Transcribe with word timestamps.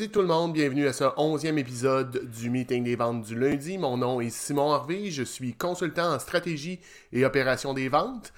Lundi 0.00 0.12
tout 0.12 0.22
le 0.22 0.28
monde, 0.28 0.54
bienvenue 0.54 0.86
à 0.86 0.94
ce 0.94 1.04
onzième 1.18 1.58
épisode 1.58 2.24
du 2.30 2.48
Meeting 2.48 2.84
des 2.84 2.96
ventes 2.96 3.22
du 3.22 3.38
lundi. 3.38 3.76
Mon 3.76 3.98
nom 3.98 4.22
est 4.22 4.30
Simon 4.30 4.72
Harvey, 4.72 5.10
je 5.10 5.22
suis 5.22 5.52
consultant 5.52 6.14
en 6.14 6.18
stratégie 6.18 6.80
et 7.12 7.26
opération 7.26 7.74
des 7.74 7.90
ventes. 7.90 8.32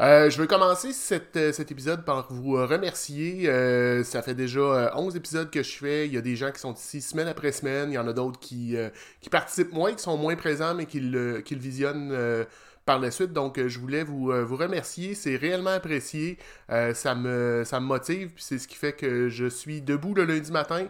Euh, 0.00 0.30
je 0.30 0.40
vais 0.40 0.48
commencer 0.48 0.92
euh, 1.36 1.52
cet 1.52 1.70
épisode 1.70 2.06
par 2.06 2.32
vous 2.32 2.52
remercier. 2.52 3.50
Euh, 3.50 4.02
ça 4.02 4.22
fait 4.22 4.34
déjà 4.34 4.92
11 4.96 5.14
épisodes 5.14 5.50
que 5.50 5.62
je 5.62 5.76
fais. 5.76 6.06
Il 6.06 6.14
y 6.14 6.16
a 6.16 6.22
des 6.22 6.36
gens 6.36 6.50
qui 6.50 6.60
sont 6.60 6.72
ici 6.72 7.02
semaine 7.02 7.28
après 7.28 7.52
semaine. 7.52 7.90
Il 7.90 7.96
y 7.96 7.98
en 7.98 8.08
a 8.08 8.14
d'autres 8.14 8.40
qui, 8.40 8.74
qui 9.20 9.28
participent 9.28 9.74
moins, 9.74 9.92
qui 9.92 10.02
sont 10.02 10.16
moins 10.16 10.36
présents, 10.36 10.74
mais 10.74 10.86
qui 10.86 11.00
le, 11.00 11.42
qui 11.42 11.54
le 11.54 11.60
visionnent 11.60 12.46
par 12.84 12.98
la 12.98 13.10
suite. 13.10 13.32
Donc, 13.32 13.58
euh, 13.58 13.68
je 13.68 13.78
voulais 13.78 14.04
vous, 14.04 14.30
euh, 14.30 14.44
vous 14.44 14.56
remercier. 14.56 15.14
C'est 15.14 15.36
réellement 15.36 15.70
apprécié. 15.70 16.38
Euh, 16.70 16.94
ça, 16.94 17.14
me, 17.14 17.62
ça 17.64 17.80
me 17.80 17.86
motive. 17.86 18.32
C'est 18.36 18.58
ce 18.58 18.68
qui 18.68 18.76
fait 18.76 18.92
que 18.92 19.28
je 19.28 19.46
suis 19.46 19.80
debout 19.80 20.14
le 20.14 20.24
lundi 20.24 20.52
matin, 20.52 20.86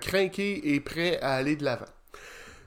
craqué 0.00 0.74
et 0.74 0.80
prêt 0.80 1.20
à 1.20 1.34
aller 1.34 1.56
de 1.56 1.64
l'avant. 1.64 1.86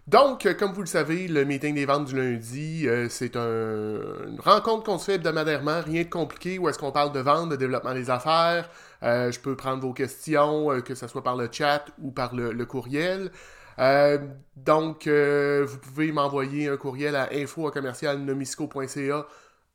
Donc, 0.07 0.47
comme 0.57 0.73
vous 0.73 0.81
le 0.81 0.87
savez, 0.87 1.27
le 1.27 1.45
meeting 1.45 1.75
des 1.75 1.85
ventes 1.85 2.05
du 2.05 2.15
lundi, 2.15 2.87
c'est 3.09 3.35
une 3.35 4.39
rencontre 4.39 4.83
qu'on 4.83 4.97
se 4.97 5.05
fait 5.05 5.13
hebdomadairement, 5.15 5.81
rien 5.81 6.03
de 6.03 6.09
compliqué, 6.09 6.57
où 6.57 6.69
est-ce 6.69 6.79
qu'on 6.79 6.91
parle 6.91 7.11
de 7.11 7.19
vente, 7.19 7.49
de 7.49 7.55
développement 7.55 7.93
des 7.93 8.09
affaires. 8.09 8.69
je 9.01 9.39
peux 9.39 9.55
prendre 9.55 9.81
vos 9.81 9.93
questions, 9.93 10.81
que 10.81 10.95
ce 10.95 11.07
soit 11.07 11.23
par 11.23 11.35
le 11.35 11.49
chat 11.51 11.85
ou 12.01 12.11
par 12.11 12.33
le 12.35 12.65
courriel. 12.65 13.31
Euh, 13.79 14.17
donc, 14.55 15.07
euh, 15.07 15.65
vous 15.67 15.77
pouvez 15.79 16.11
m'envoyer 16.11 16.67
un 16.69 16.77
courriel 16.77 17.15
à 17.15 17.29
info.commercialnomisco.ca 17.33 19.27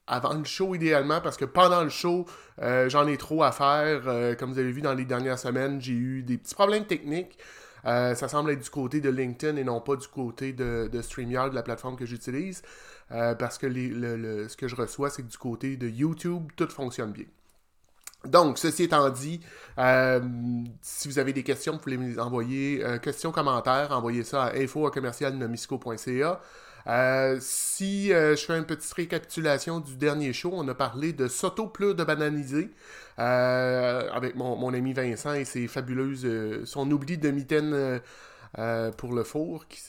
avant 0.08 0.34
le 0.34 0.44
show 0.44 0.74
idéalement 0.74 1.20
parce 1.20 1.36
que 1.36 1.44
pendant 1.44 1.82
le 1.82 1.88
show, 1.88 2.26
euh, 2.62 2.88
j'en 2.88 3.08
ai 3.08 3.16
trop 3.16 3.42
à 3.42 3.50
faire. 3.50 4.36
comme 4.38 4.52
vous 4.52 4.58
avez 4.58 4.70
vu 4.70 4.80
dans 4.80 4.94
les 4.94 5.04
dernières 5.04 5.38
semaines, 5.38 5.80
j'ai 5.80 5.94
eu 5.94 6.22
des 6.22 6.38
petits 6.38 6.54
problèmes 6.54 6.86
techniques. 6.86 7.38
ça 7.84 8.28
semble 8.28 8.52
être 8.52 8.62
du 8.62 8.70
côté 8.70 9.00
de 9.00 9.10
LinkedIn 9.10 9.56
et 9.56 9.64
non 9.64 9.80
pas 9.80 9.96
du 9.96 10.06
côté 10.08 10.52
de, 10.52 10.88
de 10.92 11.02
StreamYard, 11.02 11.52
la 11.52 11.62
plateforme 11.62 11.96
que 11.96 12.06
j'utilise. 12.06 12.62
parce 13.08 13.58
que 13.58 13.68
ce 13.68 14.56
que 14.56 14.68
je 14.68 14.76
reçois, 14.76 15.10
c'est 15.10 15.22
que 15.22 15.28
du 15.28 15.38
côté 15.38 15.76
de 15.76 15.88
YouTube, 15.88 16.52
tout 16.56 16.68
fonctionne 16.68 17.12
bien. 17.12 17.26
Donc, 18.26 18.58
ceci 18.58 18.84
étant 18.84 19.08
dit, 19.10 19.40
euh, 19.78 20.20
si 20.82 21.08
vous 21.08 21.18
avez 21.18 21.32
des 21.32 21.42
questions, 21.42 21.72
vous 21.74 21.78
pouvez 21.78 21.96
me 21.96 22.08
les 22.08 22.18
envoyer. 22.18 22.84
Euh, 22.84 22.98
questions, 22.98 23.32
commentaires, 23.32 23.92
envoyez 23.92 24.24
ça 24.24 24.44
à 24.44 24.56
info.commercialnomisco.ca. 24.56 26.40
Euh, 26.88 27.38
si 27.40 28.08
je 28.10 28.36
fais 28.36 28.56
une 28.56 28.64
petite 28.64 28.92
récapitulation 28.92 29.80
du 29.80 29.96
dernier 29.96 30.32
show, 30.32 30.52
on 30.54 30.66
a 30.68 30.74
parlé 30.74 31.12
de 31.12 31.26
sauto 31.26 31.72
de 31.80 32.04
bananiser 32.04 32.70
avec 33.16 34.36
mon, 34.36 34.72
ami 34.72 34.92
Vincent 34.92 35.34
et 35.34 35.44
ses 35.44 35.66
fabuleuses, 35.66 36.64
son 36.64 36.88
oubli 36.90 37.18
de 37.18 37.30
mitaine 37.30 38.00
euh, 38.58 38.90
pour 38.90 39.12
le 39.12 39.22
four 39.22 39.68
qui 39.68 39.80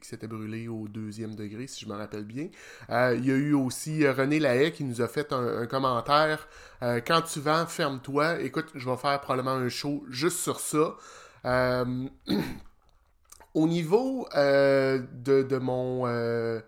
s'était 0.00 0.28
brûlé 0.28 0.68
au 0.68 0.86
deuxième 0.86 1.34
degré, 1.34 1.66
si 1.66 1.84
je 1.84 1.88
me 1.90 1.96
rappelle 1.96 2.24
bien. 2.24 2.48
Euh, 2.90 3.16
il 3.18 3.26
y 3.26 3.32
a 3.32 3.34
eu 3.34 3.52
aussi 3.52 4.04
euh, 4.04 4.12
René 4.12 4.38
Lahaye 4.38 4.72
qui 4.72 4.84
nous 4.84 5.00
a 5.02 5.08
fait 5.08 5.32
un, 5.32 5.66
commentaire. 5.66 6.46
quand 6.80 7.22
tu 7.22 7.40
vends, 7.40 7.66
ferme-toi. 7.66 8.40
Écoute, 8.40 8.66
je 8.74 8.88
vais 8.88 8.96
faire 8.96 9.20
probablement 9.20 9.56
un 9.56 9.68
show 9.68 10.04
juste 10.08 10.38
sur 10.38 10.60
ça. 10.60 10.94
au 13.54 13.66
niveau 13.66 14.28
de, 14.34 15.42
de, 15.42 15.58
mon... 15.58 16.62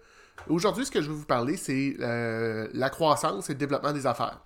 Aujourd'hui, 0.49 0.85
ce 0.85 0.91
que 0.91 1.01
je 1.01 1.09
vais 1.09 1.15
vous 1.15 1.25
parler, 1.25 1.57
c'est 1.57 1.97
la 1.99 2.91
croissance 2.91 3.49
et 3.51 3.53
le 3.53 3.59
développement 3.59 3.93
des 3.93 4.07
affaires. 4.07 4.41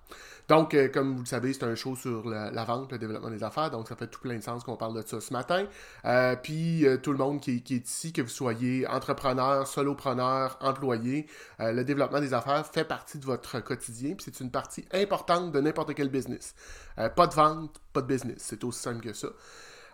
Donc, 0.49 0.73
euh, 0.73 0.89
comme 0.89 1.13
vous 1.13 1.21
le 1.21 1.27
savez, 1.27 1.53
c'est 1.53 1.63
un 1.63 1.75
show 1.75 1.95
sur 1.95 2.27
la, 2.27 2.63
vente, 2.65 2.91
le 2.91 2.97
développement 2.97 3.29
des 3.29 3.43
affaires. 3.43 3.69
Donc, 3.69 3.87
ça 3.87 3.95
fait 3.95 4.07
tout 4.07 4.19
plein 4.19 4.35
de 4.35 4.41
sens 4.41 4.63
qu'on 4.63 4.75
parle 4.75 4.95
de 4.95 5.07
ça 5.07 5.21
ce 5.21 5.31
matin. 5.31 5.67
Euh, 6.05 6.35
puis, 6.35 6.87
euh, 6.87 6.97
tout 6.97 7.11
le 7.11 7.19
monde 7.19 7.39
qui, 7.39 7.63
est 7.69 7.69
ici, 7.69 8.11
que 8.11 8.23
vous 8.23 8.29
soyez 8.29 8.87
entrepreneur, 8.87 9.67
solopreneur, 9.67 10.57
employé, 10.61 11.27
le 11.59 11.83
développement 11.83 12.19
des 12.19 12.33
affaires 12.33 12.65
fait 12.65 12.83
partie 12.83 13.19
de 13.19 13.25
votre 13.25 13.59
quotidien. 13.59 14.15
Puis, 14.15 14.25
c'est 14.25 14.43
une 14.43 14.49
partie 14.49 14.85
importante 14.91 15.51
de 15.51 15.61
n'importe 15.61 15.93
quel 15.93 16.09
business. 16.09 16.55
pas 16.95 17.27
de 17.27 17.33
vente, 17.33 17.79
pas 17.93 18.01
de 18.01 18.07
business. 18.07 18.37
C'est 18.39 18.63
aussi 18.63 18.81
simple 18.81 19.01
que 19.01 19.13
ça. 19.13 19.27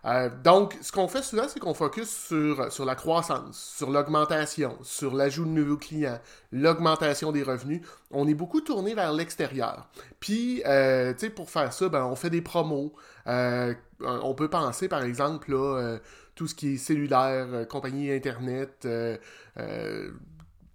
Euh, 0.05 0.29
donc, 0.43 0.77
ce 0.81 0.91
qu'on 0.91 1.07
fait 1.07 1.23
souvent, 1.23 1.47
c'est 1.47 1.59
qu'on 1.59 1.73
focus 1.73 2.09
sur, 2.09 2.71
sur 2.71 2.85
la 2.85 2.95
croissance, 2.95 3.73
sur 3.75 3.89
l'augmentation, 3.89 4.77
sur 4.83 5.16
l'ajout 5.16 5.45
de 5.45 5.49
nouveaux 5.49 5.77
clients, 5.77 6.19
l'augmentation 6.51 7.31
des 7.31 7.41
revenus. 7.41 7.81
On 8.11 8.27
est 8.27 8.35
beaucoup 8.35 8.61
tourné 8.61 8.93
vers 8.93 9.13
l'extérieur. 9.13 9.89
Puis, 10.19 10.61
euh, 10.66 11.13
tu 11.13 11.21
sais, 11.21 11.29
pour 11.29 11.49
faire 11.49 11.73
ça, 11.73 11.89
ben, 11.89 12.05
on 12.05 12.16
fait 12.16 12.29
des 12.29 12.41
promos. 12.41 12.93
Euh, 13.27 13.73
on 14.01 14.35
peut 14.35 14.49
penser, 14.49 14.88
par 14.88 15.03
exemple, 15.03 15.51
là, 15.51 15.97
tout 16.35 16.47
ce 16.47 16.53
qui 16.53 16.73
est 16.73 16.77
cellulaire, 16.77 17.67
compagnie 17.67 18.11
Internet, 18.11 18.87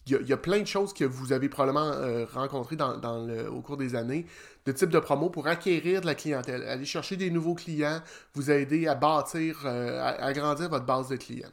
il 0.07 0.17
y, 0.27 0.33
a 0.33 0.37
plein 0.37 0.61
de 0.61 0.67
choses 0.67 0.93
que 0.93 1.05
vous 1.05 1.33
avez 1.33 1.49
probablement 1.49 1.93
rencontrées 2.33 2.77
dans, 2.77 3.29
au 3.49 3.61
cours 3.61 3.77
des 3.77 3.95
années, 3.95 4.27
de 4.67 4.73
type 4.73 4.91
de 4.91 4.99
promo 4.99 5.31
pour 5.31 5.47
acquérir 5.47 6.01
de 6.01 6.07
la 6.07 6.15
clientèle, 6.15 6.63
aller 6.69 6.85
chercher 6.85 7.17
des 7.17 7.31
nouveaux 7.31 7.55
clients, 7.55 8.01
vous 8.35 8.51
aider 8.51 8.87
à 8.87 8.95
bâtir, 8.95 9.63
euh, 9.65 10.01
à 10.01 10.25
agrandir 10.25 10.69
votre 10.69 10.85
base 10.85 11.09
de 11.09 11.17
clients. 11.17 11.49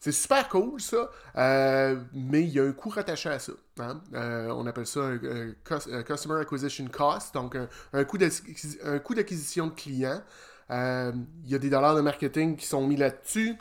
C'est 0.00 0.12
super 0.12 0.48
cool, 0.48 0.80
ça, 0.80 1.10
euh, 1.36 1.96
mais 2.12 2.42
il 2.42 2.50
y 2.50 2.60
a 2.60 2.62
un 2.62 2.72
coût 2.72 2.88
rattaché 2.88 3.30
à 3.30 3.38
ça. 3.40 3.52
Hein. 3.80 4.00
on 4.14 4.66
appelle 4.66 4.86
ça 4.86 5.00
un, 5.00 6.02
Customer 6.02 6.40
Acquisition 6.40 6.86
Cost, 6.86 7.34
donc 7.34 7.56
un, 7.56 7.68
un 7.92 8.04
coût 8.04 8.18
d'acquisition 8.18 9.66
de 9.66 9.72
clients. 9.72 10.22
Il 10.70 11.50
y 11.50 11.54
a 11.54 11.58
des 11.58 11.70
dollars 11.70 11.96
de 11.96 12.00
marketing 12.00 12.56
qui 12.56 12.66
sont 12.66 12.86
mis 12.86 12.96
là-dessus. 12.96 13.56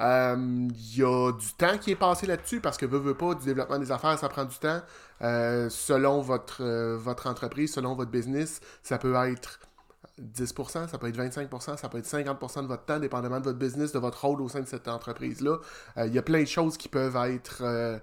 Il 0.00 0.06
euh, 0.06 0.68
y 0.96 1.02
a 1.02 1.32
du 1.32 1.52
temps 1.58 1.76
qui 1.76 1.90
est 1.90 1.96
passé 1.96 2.26
là-dessus 2.26 2.60
parce 2.60 2.78
que 2.78 2.86
veut, 2.86 2.98
veut 2.98 3.14
pas, 3.14 3.34
du 3.34 3.44
développement 3.44 3.78
des 3.78 3.92
affaires, 3.92 4.18
ça 4.18 4.30
prend 4.30 4.46
du 4.46 4.56
temps. 4.56 4.80
Euh, 5.20 5.68
selon 5.68 6.22
votre, 6.22 6.62
euh, 6.64 6.96
votre 6.96 7.26
entreprise, 7.26 7.74
selon 7.74 7.94
votre 7.94 8.10
business, 8.10 8.62
ça 8.82 8.96
peut 8.96 9.14
être 9.14 9.60
10%, 10.18 10.88
ça 10.88 10.96
peut 10.96 11.08
être 11.08 11.18
25%, 11.18 11.76
ça 11.76 11.88
peut 11.90 11.98
être 11.98 12.06
50% 12.06 12.62
de 12.62 12.66
votre 12.66 12.86
temps, 12.86 12.98
dépendamment 12.98 13.40
de 13.40 13.44
votre 13.44 13.58
business, 13.58 13.92
de 13.92 13.98
votre 13.98 14.24
rôle 14.24 14.40
au 14.40 14.48
sein 14.48 14.60
de 14.60 14.66
cette 14.66 14.88
entreprise-là. 14.88 15.58
Il 15.98 16.14
y 16.14 16.18
a 16.18 16.22
plein 16.22 16.40
de 16.40 16.48
choses 16.48 16.78
qui 16.78 16.88
peuvent 16.88 17.16
être... 17.16 18.00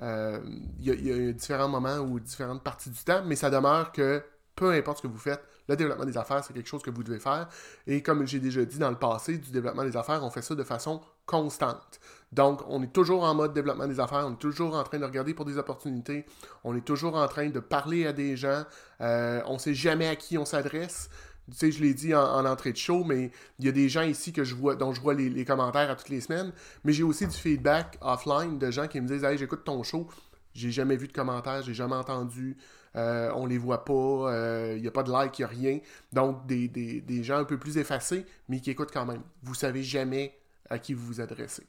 Il 0.00 0.56
y, 0.80 0.90
y, 0.90 1.28
a 1.28 1.32
différents 1.32 1.68
moments 1.68 1.98
ou 1.98 2.18
différentes 2.18 2.62
parties 2.62 2.90
du 2.90 3.02
temps, 3.04 3.22
mais 3.26 3.36
ça 3.36 3.50
demeure 3.50 3.92
que 3.92 4.22
peu 4.54 4.72
importe 4.72 4.98
ce 4.98 5.02
que 5.02 5.08
vous 5.08 5.18
faites, 5.18 5.42
le 5.68 5.76
développement 5.76 6.04
des 6.04 6.16
affaires, 6.16 6.44
c'est 6.44 6.52
quelque 6.52 6.68
chose 6.68 6.82
que 6.82 6.90
vous 6.90 7.02
devez 7.02 7.18
faire. 7.18 7.48
Et 7.86 8.02
comme 8.02 8.26
j'ai 8.26 8.40
déjà 8.40 8.64
dit 8.64 8.78
dans 8.78 8.90
le 8.90 8.96
passé, 8.96 9.38
du 9.38 9.50
développement 9.50 9.84
des 9.84 9.96
affaires, 9.96 10.22
on 10.24 10.30
fait 10.30 10.42
ça 10.42 10.54
de 10.54 10.62
façon 10.62 11.00
constante. 11.26 12.00
Donc, 12.32 12.62
on 12.68 12.82
est 12.82 12.92
toujours 12.92 13.24
en 13.24 13.34
mode 13.34 13.52
développement 13.52 13.86
des 13.86 14.00
affaires, 14.00 14.26
on 14.26 14.34
est 14.34 14.38
toujours 14.38 14.74
en 14.74 14.82
train 14.82 14.98
de 14.98 15.04
regarder 15.04 15.34
pour 15.34 15.44
des 15.44 15.58
opportunités, 15.58 16.26
on 16.64 16.76
est 16.76 16.84
toujours 16.84 17.16
en 17.16 17.26
train 17.28 17.48
de 17.48 17.60
parler 17.60 18.06
à 18.06 18.12
des 18.12 18.36
gens, 18.36 18.64
euh, 19.00 19.40
on 19.46 19.54
ne 19.54 19.58
sait 19.58 19.74
jamais 19.74 20.08
à 20.08 20.16
qui 20.16 20.38
on 20.38 20.44
s'adresse. 20.44 21.08
Tu 21.48 21.56
sais, 21.56 21.70
je 21.70 21.80
l'ai 21.80 21.94
dit 21.94 22.12
en, 22.12 22.44
entrée 22.44 22.72
de 22.72 22.76
show, 22.76 23.04
mais 23.04 23.30
il 23.60 23.66
y 23.66 23.68
a 23.68 23.72
des 23.72 23.88
gens 23.88 24.02
ici 24.02 24.32
que 24.32 24.42
je 24.42 24.56
vois, 24.56 24.74
dont 24.74 24.92
je 24.92 25.00
vois 25.00 25.14
les, 25.14 25.30
les 25.30 25.44
commentaires 25.44 25.88
à 25.88 25.94
toutes 25.94 26.08
les 26.08 26.20
semaines, 26.20 26.52
mais 26.82 26.92
j'ai 26.92 27.04
aussi 27.04 27.26
du 27.26 27.36
feedback 27.36 27.98
offline 28.00 28.58
de 28.58 28.70
gens 28.72 28.88
qui 28.88 29.00
me 29.00 29.06
disent 29.06 29.22
Hey, 29.22 29.38
j'écoute 29.38 29.62
ton 29.64 29.84
show, 29.84 30.08
j'ai 30.54 30.72
jamais 30.72 30.96
vu 30.96 31.06
de 31.06 31.12
commentaires, 31.12 31.62
j'ai 31.62 31.74
jamais 31.74 31.94
entendu, 31.94 32.56
euh, 32.96 33.30
on 33.34 33.46
les 33.46 33.58
voit 33.58 33.84
pas, 33.84 33.92
il 33.92 34.34
euh, 34.34 34.78
n'y 34.78 34.86
a 34.86 34.90
pas 34.90 35.02
de 35.02 35.10
like, 35.10 35.38
il 35.38 35.42
n'y 35.42 35.44
a 35.44 35.48
rien. 35.48 35.78
Donc, 36.12 36.46
des, 36.46 37.22
gens 37.22 37.38
un 37.38 37.44
peu 37.44 37.58
plus 37.58 37.78
effacés, 37.78 38.24
mais 38.48 38.60
qui 38.60 38.70
écoutent 38.70 38.92
quand 38.92 39.06
même. 39.06 39.22
Vous 39.42 39.54
savez 39.54 39.82
jamais 39.82 40.38
à 40.70 40.78
qui 40.78 40.94
vous 40.94 41.04
vous 41.06 41.20
adressez. 41.20 41.66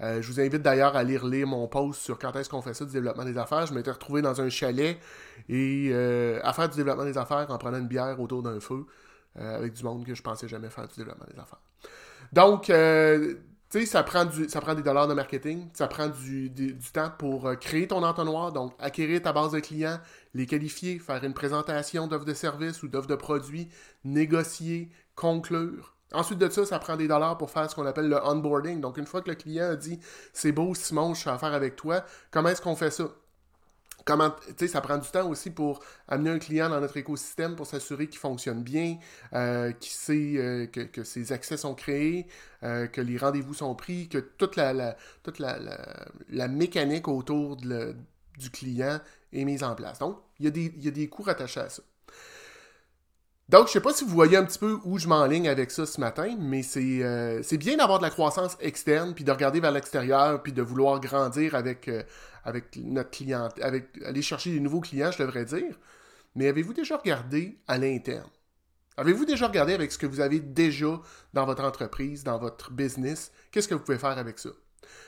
Euh, 0.00 0.22
je 0.22 0.32
vous 0.32 0.40
invite 0.40 0.62
d'ailleurs 0.62 0.96
à 0.96 1.02
lire, 1.02 1.26
lire 1.26 1.46
mon 1.46 1.66
post 1.68 2.00
sur 2.00 2.18
quand 2.18 2.34
est-ce 2.36 2.48
qu'on 2.48 2.62
fait 2.62 2.72
ça 2.72 2.84
du 2.84 2.92
développement 2.92 3.24
des 3.24 3.36
affaires. 3.36 3.66
Je 3.66 3.74
m'étais 3.74 3.90
retrouvé 3.90 4.22
dans 4.22 4.40
un 4.40 4.48
chalet 4.48 4.98
et 5.48 5.92
à 6.42 6.52
faire 6.52 6.68
du 6.68 6.76
développement 6.76 7.04
des 7.04 7.18
affaires 7.18 7.50
en 7.50 7.58
prenant 7.58 7.78
une 7.78 7.88
bière 7.88 8.18
autour 8.20 8.42
d'un 8.42 8.60
feu 8.60 8.86
avec 9.36 9.74
du 9.74 9.84
monde 9.84 10.06
que 10.06 10.14
je 10.14 10.22
pensais 10.22 10.48
jamais 10.48 10.70
faire 10.70 10.88
du 10.88 10.96
développement 10.96 11.26
des 11.30 11.38
affaires. 11.38 11.60
Donc, 12.32 12.70
tu 13.70 13.78
sais, 13.78 13.86
ça 13.86 14.02
prend, 14.02 14.24
du, 14.24 14.48
ça 14.48 14.60
prend 14.60 14.74
des 14.74 14.82
dollars 14.82 15.06
de 15.06 15.14
marketing, 15.14 15.68
ça 15.74 15.86
prend 15.86 16.08
du, 16.08 16.52
temps 16.92 17.12
pour 17.16 17.46
euh, 17.46 17.54
créer 17.54 17.86
ton 17.86 18.02
entonnoir, 18.02 18.50
donc 18.52 18.74
acquérir 18.80 19.22
ta 19.22 19.32
base 19.32 19.52
de 19.52 19.60
clients, 19.60 20.00
les 20.34 20.46
qualifier, 20.46 20.98
faire 20.98 21.22
une 21.22 21.34
présentation 21.34 22.08
d'offres 22.08 22.24
de 22.24 22.34
services 22.34 22.82
ou 22.82 22.88
d'offres 22.88 23.06
de 23.06 23.14
produits, 23.14 23.68
négocier, 24.04 24.90
conclure. 25.14 25.94
Ensuite 26.12 26.40
de 26.40 26.48
ça, 26.48 26.66
ça 26.66 26.80
prend 26.80 26.96
des 26.96 27.06
dollars 27.06 27.38
pour 27.38 27.52
faire 27.52 27.70
ce 27.70 27.76
qu'on 27.76 27.86
appelle 27.86 28.08
le 28.08 28.20
onboarding. 28.26 28.80
Donc, 28.80 28.96
une 28.96 29.06
fois 29.06 29.22
que 29.22 29.30
le 29.30 29.36
client 29.36 29.70
a 29.70 29.76
dit 29.76 30.00
c'est 30.32 30.50
beau, 30.50 30.74
Simon, 30.74 31.14
je 31.14 31.20
suis 31.20 31.30
à 31.30 31.38
faire 31.38 31.54
avec 31.54 31.76
toi, 31.76 32.04
comment 32.32 32.48
est-ce 32.48 32.60
qu'on 32.60 32.74
fait 32.74 32.90
ça? 32.90 33.04
Ça 34.68 34.80
prend 34.80 34.98
du 34.98 35.08
temps 35.08 35.28
aussi 35.28 35.50
pour 35.50 35.80
amener 36.08 36.30
un 36.30 36.38
client 36.38 36.68
dans 36.68 36.80
notre 36.80 36.96
écosystème 36.96 37.56
pour 37.56 37.66
s'assurer 37.66 38.08
qu'il 38.08 38.18
fonctionne 38.18 38.62
bien, 38.62 38.98
euh, 39.32 39.72
qu'il 39.72 39.92
sait 39.92 40.34
euh, 40.36 40.66
que, 40.66 41.04
ses 41.04 41.32
accès 41.32 41.56
sont 41.56 41.74
créés, 41.74 42.26
euh, 42.62 42.86
que 42.86 43.00
les 43.00 43.18
rendez-vous 43.18 43.54
sont 43.54 43.74
pris, 43.74 44.08
que 44.08 44.18
toute 44.18 44.56
la, 44.56 44.96
toute 45.22 45.38
la, 45.38 46.48
mécanique 46.48 47.08
autour 47.08 47.56
du 47.56 48.50
client 48.52 49.00
est 49.32 49.44
mise 49.44 49.62
en 49.62 49.74
place. 49.74 49.98
Donc, 49.98 50.18
il 50.38 50.46
y, 50.46 50.48
a 50.48 50.50
des, 50.50 50.72
il 50.76 50.84
y 50.84 50.88
a 50.88 50.92
des 50.92 51.08
coûts 51.08 51.22
rattachés 51.22 51.60
à 51.60 51.68
ça. 51.68 51.82
Donc, 53.48 53.66
je 53.66 53.72
sais 53.72 53.80
pas 53.80 53.92
si 53.92 54.04
vous 54.04 54.10
voyez 54.10 54.36
un 54.36 54.44
petit 54.44 54.60
peu 54.60 54.78
où 54.84 54.96
je 54.98 55.08
m'enligne 55.08 55.48
avec 55.48 55.72
ça 55.72 55.84
ce 55.84 56.00
matin, 56.00 56.36
mais 56.38 56.62
c'est 56.62 57.58
bien 57.58 57.76
d'avoir 57.76 57.98
de 57.98 58.04
la 58.04 58.10
croissance 58.10 58.56
externe, 58.60 59.12
puis 59.12 59.24
de 59.24 59.32
regarder 59.32 59.58
vers 59.58 59.72
l'extérieur, 59.72 60.40
puis 60.40 60.52
de 60.52 60.62
vouloir 60.62 61.00
grandir 61.00 61.56
avec, 61.56 61.90
avec 62.44 62.76
notre 62.76 63.10
client, 63.10 63.48
avec 63.60 63.88
aller 64.04 64.22
chercher 64.22 64.52
des 64.52 64.60
nouveaux 64.60 64.80
clients, 64.80 65.10
je 65.10 65.22
devrais 65.22 65.44
dire. 65.44 65.78
Mais 66.34 66.48
avez-vous 66.48 66.74
déjà 66.74 66.96
regardé 66.96 67.58
à 67.66 67.78
l'interne? 67.78 68.30
Avez-vous 68.96 69.24
déjà 69.24 69.48
regardé 69.48 69.72
avec 69.72 69.92
ce 69.92 69.98
que 69.98 70.06
vous 70.06 70.20
avez 70.20 70.40
déjà 70.40 71.00
dans 71.32 71.46
votre 71.46 71.64
entreprise, 71.64 72.22
dans 72.22 72.38
votre 72.38 72.70
business? 72.70 73.32
Qu'est-ce 73.50 73.68
que 73.68 73.74
vous 73.74 73.80
pouvez 73.80 73.98
faire 73.98 74.18
avec 74.18 74.38
ça? 74.38 74.50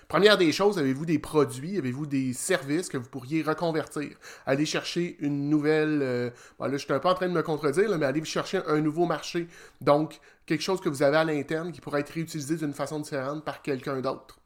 Première 0.09 0.37
des 0.37 0.53
choses, 0.53 0.79
avez-vous 0.79 1.07
des 1.07 1.19
produits, 1.19 1.79
avez-vous 1.79 2.07
des 2.07 2.33
services 2.33 2.89
que 2.89 2.97
vous 2.97 3.09
pourriez 3.09 3.43
reconvertir? 3.43 4.17
Aller 4.47 4.67
chercher 4.67 5.17
une 5.21 5.49
nouvelle... 5.49 6.01
Euh, 6.03 6.31
là, 6.61 6.71
je 6.71 6.77
suis 6.79 6.93
un 6.93 6.99
peu 6.99 7.09
en 7.09 7.15
train 7.15 7.29
de 7.29 7.33
me 7.33 7.43
contredire, 7.43 7.97
mais 7.99 8.07
aller 8.07 8.25
chercher 8.25 8.61
un 8.67 8.81
nouveau 8.81 9.07
marché. 9.07 9.49
Donc, 9.81 10.21
quelque 10.47 10.63
chose 10.63 10.81
que 10.81 10.89
vous 10.89 11.03
avez 11.03 11.17
à 11.17 11.25
l'interne 11.25 11.73
qui 11.73 11.81
pourrait 11.81 12.01
être 12.01 12.11
réutilisé 12.11 12.57
d'une 12.57 12.75
façon 12.75 13.01
différente 13.01 13.45
par 13.45 13.63
quelqu'un 13.63 14.01
d'autre. 14.01 14.39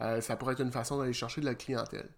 Euh, 0.00 0.20
ça 0.20 0.36
pourrait 0.36 0.52
être 0.54 0.62
une 0.62 0.72
façon 0.72 0.98
d'aller 0.98 1.12
chercher 1.12 1.40
de 1.40 1.46
la 1.46 1.54
clientèle. 1.54 2.08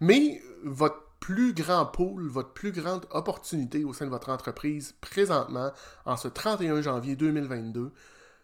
Mais 0.00 0.42
votre 0.64 1.04
plus 1.20 1.54
grand 1.54 1.86
pôle, 1.86 2.28
votre 2.28 2.52
plus 2.52 2.72
grande 2.72 3.06
opportunité 3.10 3.84
au 3.84 3.92
sein 3.92 4.04
de 4.04 4.10
votre 4.10 4.28
entreprise 4.28 4.94
présentement, 5.00 5.72
en 6.04 6.16
ce 6.16 6.28
31 6.28 6.82
janvier 6.82 7.16
2022, 7.16 7.92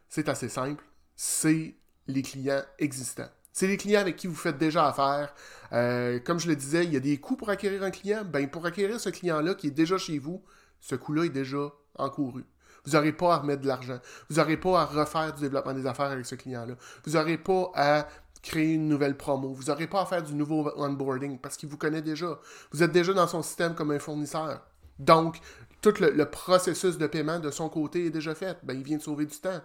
c'est 0.08 0.28
assez 0.28 0.48
simple, 0.48 0.84
c'est 1.14 1.76
les 2.06 2.22
clients 2.22 2.62
existants. 2.78 3.28
C'est 3.52 3.66
les 3.66 3.76
clients 3.76 4.00
avec 4.00 4.16
qui 4.16 4.26
vous 4.26 4.34
faites 4.34 4.58
déjà 4.58 4.86
affaire. 4.88 5.34
Euh, 5.72 6.20
comme 6.20 6.38
je 6.38 6.48
le 6.48 6.56
disais, 6.56 6.84
il 6.84 6.92
y 6.92 6.96
a 6.96 7.00
des 7.00 7.18
coûts 7.18 7.36
pour 7.36 7.50
acquérir 7.50 7.82
un 7.82 7.90
client. 7.90 8.24
Ben, 8.24 8.48
pour 8.48 8.64
acquérir 8.64 9.00
ce 9.00 9.10
client-là 9.10 9.54
qui 9.54 9.66
est 9.66 9.72
déjà 9.72 9.98
chez 9.98 10.18
vous, 10.18 10.42
ce 10.80 10.94
coût-là 10.94 11.24
est 11.24 11.30
déjà 11.30 11.72
encouru. 11.96 12.44
Vous 12.84 12.92
n'aurez 12.92 13.12
pas 13.12 13.34
à 13.34 13.38
remettre 13.38 13.62
de 13.62 13.68
l'argent. 13.68 13.98
Vous 14.28 14.36
n'aurez 14.36 14.56
pas 14.56 14.80
à 14.80 14.84
refaire 14.86 15.34
du 15.34 15.42
développement 15.42 15.74
des 15.74 15.86
affaires 15.86 16.06
avec 16.06 16.24
ce 16.24 16.34
client-là. 16.34 16.74
Vous 17.04 17.12
n'aurez 17.12 17.38
pas 17.38 17.70
à 17.74 18.08
créer 18.42 18.74
une 18.74 18.88
nouvelle 18.88 19.16
promo. 19.16 19.52
Vous 19.52 19.64
n'aurez 19.64 19.86
pas 19.86 20.02
à 20.02 20.06
faire 20.06 20.22
du 20.22 20.34
nouveau 20.34 20.70
onboarding 20.76 21.38
parce 21.38 21.56
qu'il 21.56 21.68
vous 21.68 21.76
connaît 21.76 22.02
déjà. 22.02 22.38
Vous 22.72 22.82
êtes 22.82 22.92
déjà 22.92 23.12
dans 23.12 23.26
son 23.26 23.42
système 23.42 23.74
comme 23.74 23.90
un 23.90 23.98
fournisseur. 23.98 24.60
Donc, 24.98 25.40
tout 25.82 25.94
le, 26.00 26.24
processus 26.24 26.98
de 26.98 27.06
paiement 27.06 27.38
de 27.38 27.50
son 27.50 27.68
côté 27.68 28.06
est 28.06 28.10
déjà 28.10 28.34
fait. 28.34 28.58
Ben, 28.62 28.74
il 28.74 28.82
vient 28.82 28.98
de 28.98 29.02
sauver 29.02 29.26
du 29.26 29.36
temps. 29.36 29.60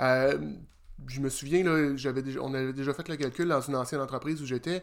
Euh, 0.00 0.38
je 1.06 1.20
me 1.20 1.28
souviens, 1.28 1.64
on 2.40 2.54
avait 2.54 2.72
déjà 2.72 2.92
fait 2.92 3.08
le 3.08 3.16
calcul 3.16 3.48
dans 3.48 3.60
une 3.60 3.76
ancienne 3.76 4.00
entreprise 4.00 4.42
où 4.42 4.46
j'étais. 4.46 4.82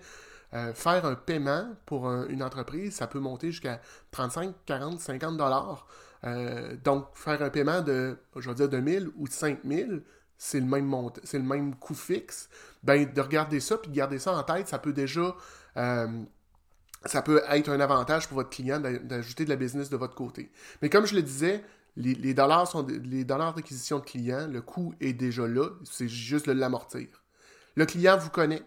Euh, 0.54 0.74
faire 0.74 1.06
un 1.06 1.16
paiement 1.16 1.76
pour 1.86 2.10
une 2.10 2.42
entreprise, 2.42 2.96
ça 2.96 3.08
peut 3.08 3.20
monter 3.20 3.52
jusqu'à 3.52 3.82
35, 4.12 4.56
40, 4.66 5.00
50 5.00 5.38
dollars. 5.38 5.88
Euh, 6.24 6.76
donc, 6.84 7.08
faire 7.14 7.42
un 7.42 7.50
paiement 7.50 7.82
de, 7.82 8.18
je 8.36 8.50
vais 8.50 8.68
de 8.68 8.78
1000 8.78 9.12
ou 9.18 9.28
de 9.28 9.34
5000, 9.34 10.04
c'est 10.38 10.60
le 10.60 10.66
même 10.66 10.94
c'est 11.24 11.40
le 11.40 11.44
même 11.44 11.76
coût 11.76 11.96
fixe. 11.96 12.50
Ben, 12.84 13.12
de 13.12 13.22
regarder 13.22 13.60
ça 13.60 13.78
puis 13.78 13.90
de 13.90 13.96
garder 13.96 14.20
ça 14.20 14.34
en 14.34 14.44
tête, 14.44 14.68
ça 14.68 14.80
peut 14.80 14.94
déjà. 14.94 15.36
Euh, 15.78 16.08
ça 17.06 17.22
peut 17.22 17.42
être 17.50 17.70
un 17.70 17.80
avantage 17.80 18.28
pour 18.28 18.36
votre 18.36 18.50
client 18.50 18.80
d'ajouter 18.80 19.46
de 19.46 19.50
la 19.50 19.56
business 19.56 19.90
de 19.90 19.98
votre 19.98 20.16
côté. 20.16 20.52
Mais 20.82 20.90
comme 20.90 21.06
je 21.06 21.16
le 21.16 21.22
disais, 21.22 21.64
les, 21.96 22.34
dollars 22.34 22.68
sont 22.68 22.86
les 22.86 23.24
dollars 23.24 23.54
d'acquisition 23.54 24.00
de 24.00 24.04
clients, 24.04 24.48
le 24.48 24.62
coût 24.62 24.94
est 25.00 25.14
déjà 25.14 25.48
là, 25.48 25.70
c'est 25.84 26.08
juste 26.08 26.48
de 26.48 26.52
l'amortir. 26.52 27.08
Le 27.76 27.86
client 27.86 28.18
vous 28.18 28.30
connaît, 28.30 28.62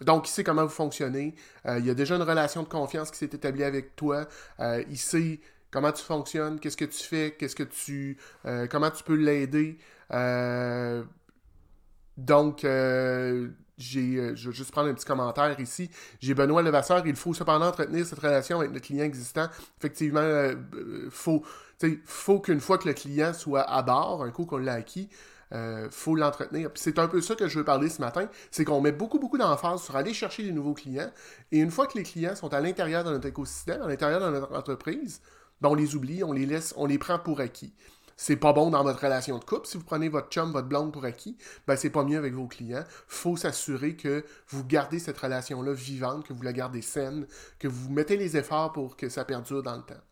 donc 0.00 0.28
il 0.28 0.32
sait 0.32 0.44
comment 0.44 0.64
vous 0.64 0.68
fonctionnez, 0.68 1.34
euh, 1.66 1.78
il 1.78 1.86
y 1.86 1.90
a 1.90 1.94
déjà 1.94 2.16
une 2.16 2.22
relation 2.22 2.62
de 2.62 2.68
confiance 2.68 3.10
qui 3.10 3.18
s'est 3.18 3.26
établie 3.26 3.64
avec 3.64 3.96
toi, 3.96 4.26
euh, 4.60 4.82
il 4.88 4.98
sait 4.98 5.40
comment 5.70 5.92
tu 5.92 6.02
fonctionnes, 6.02 6.60
qu'est-ce 6.60 6.76
que 6.76 6.84
tu 6.84 7.02
fais, 7.04 7.36
qu'est-ce 7.38 7.56
que 7.56 7.62
tu, 7.62 8.18
euh, 8.46 8.66
comment 8.66 8.90
tu 8.90 9.04
peux 9.04 9.14
l'aider? 9.14 9.78
donc 12.16 12.62
j'ai, 13.78 14.36
je 14.36 14.48
vais 14.48 14.54
juste 14.54 14.72
prendre 14.72 14.88
un 14.88 14.94
petit 14.94 15.04
commentaire 15.04 15.60
ici. 15.60 15.90
J'ai 16.20 16.34
Benoît 16.34 16.62
Levasseur. 16.62 17.06
Il 17.06 17.14
faut 17.14 17.34
cependant 17.34 17.66
entretenir 17.66 18.06
cette 18.06 18.18
relation 18.18 18.58
avec 18.58 18.72
le 18.72 18.80
client 18.80 19.04
existant. 19.04 19.48
Effectivement, 19.78 20.22
il 20.22 21.10
faut, 21.10 21.44
faut 22.06 22.40
qu'une 22.40 22.60
fois 22.60 22.78
que 22.78 22.88
le 22.88 22.94
client 22.94 23.34
soit 23.34 23.62
à 23.62 23.82
bord, 23.82 24.24
un 24.24 24.30
coup 24.30 24.46
qu'on 24.46 24.56
l'a 24.56 24.72
acquis, 24.72 25.10
euh, 25.52 25.88
faut 25.90 26.14
l'entretenir. 26.14 26.70
c'est 26.74 26.98
un 26.98 27.08
peu 27.08 27.22
ça 27.22 27.34
que 27.34 27.48
je 27.48 27.58
veux 27.58 27.64
parler 27.64 27.88
ce 27.88 28.02
matin, 28.02 28.28
c'est 28.50 28.64
qu'on 28.64 28.82
met 28.82 28.92
beaucoup, 28.92 29.18
beaucoup 29.18 29.38
d'emphase 29.38 29.82
sur 29.82 29.96
aller 29.96 30.12
chercher 30.12 30.42
des 30.42 30.52
nouveaux 30.52 30.74
clients. 30.74 31.10
Et 31.52 31.58
une 31.58 31.70
fois 31.70 31.86
que 31.86 31.96
les 31.96 32.04
clients 32.04 32.34
sont 32.34 32.52
à 32.52 32.60
l'intérieur 32.60 33.04
de 33.04 33.10
notre 33.10 33.26
écosystème, 33.26 33.80
à 33.80 33.88
l'intérieur 33.88 34.20
de 34.20 34.38
notre 34.38 34.54
entreprise, 34.54 35.22
ben 35.60 35.70
on 35.70 35.74
les 35.74 35.94
oublie, 35.94 36.22
on 36.24 36.32
les 36.32 36.46
laisse, 36.46 36.74
on 36.76 36.86
les 36.86 36.98
prend 36.98 37.18
pour 37.18 37.40
acquis 37.40 37.72
c'est 38.20 38.36
pas 38.36 38.52
bon 38.52 38.70
dans 38.70 38.82
votre 38.82 39.00
relation 39.00 39.38
de 39.38 39.44
couple. 39.44 39.68
Si 39.68 39.78
vous 39.78 39.84
prenez 39.84 40.08
votre 40.08 40.28
chum, 40.28 40.50
votre 40.50 40.66
blonde 40.66 40.92
pour 40.92 41.04
acquis, 41.04 41.38
ben 41.68 41.76
c'est 41.76 41.88
pas 41.88 42.02
mieux 42.02 42.18
avec 42.18 42.34
vos 42.34 42.48
clients. 42.48 42.82
faut 43.06 43.36
s'assurer 43.36 43.94
que 43.94 44.24
vous 44.48 44.64
gardez 44.64 44.98
cette 44.98 45.16
relation-là 45.16 45.72
vivante, 45.72 46.26
que 46.26 46.32
vous 46.32 46.42
la 46.42 46.52
gardez 46.52 46.82
saine, 46.82 47.28
que 47.60 47.68
vous 47.68 47.90
mettez 47.90 48.16
les 48.16 48.36
efforts 48.36 48.72
pour 48.72 48.96
que 48.96 49.08
ça 49.08 49.24
perdure 49.24 49.62
dans 49.62 49.76
le 49.76 49.82
temps. 49.82 50.02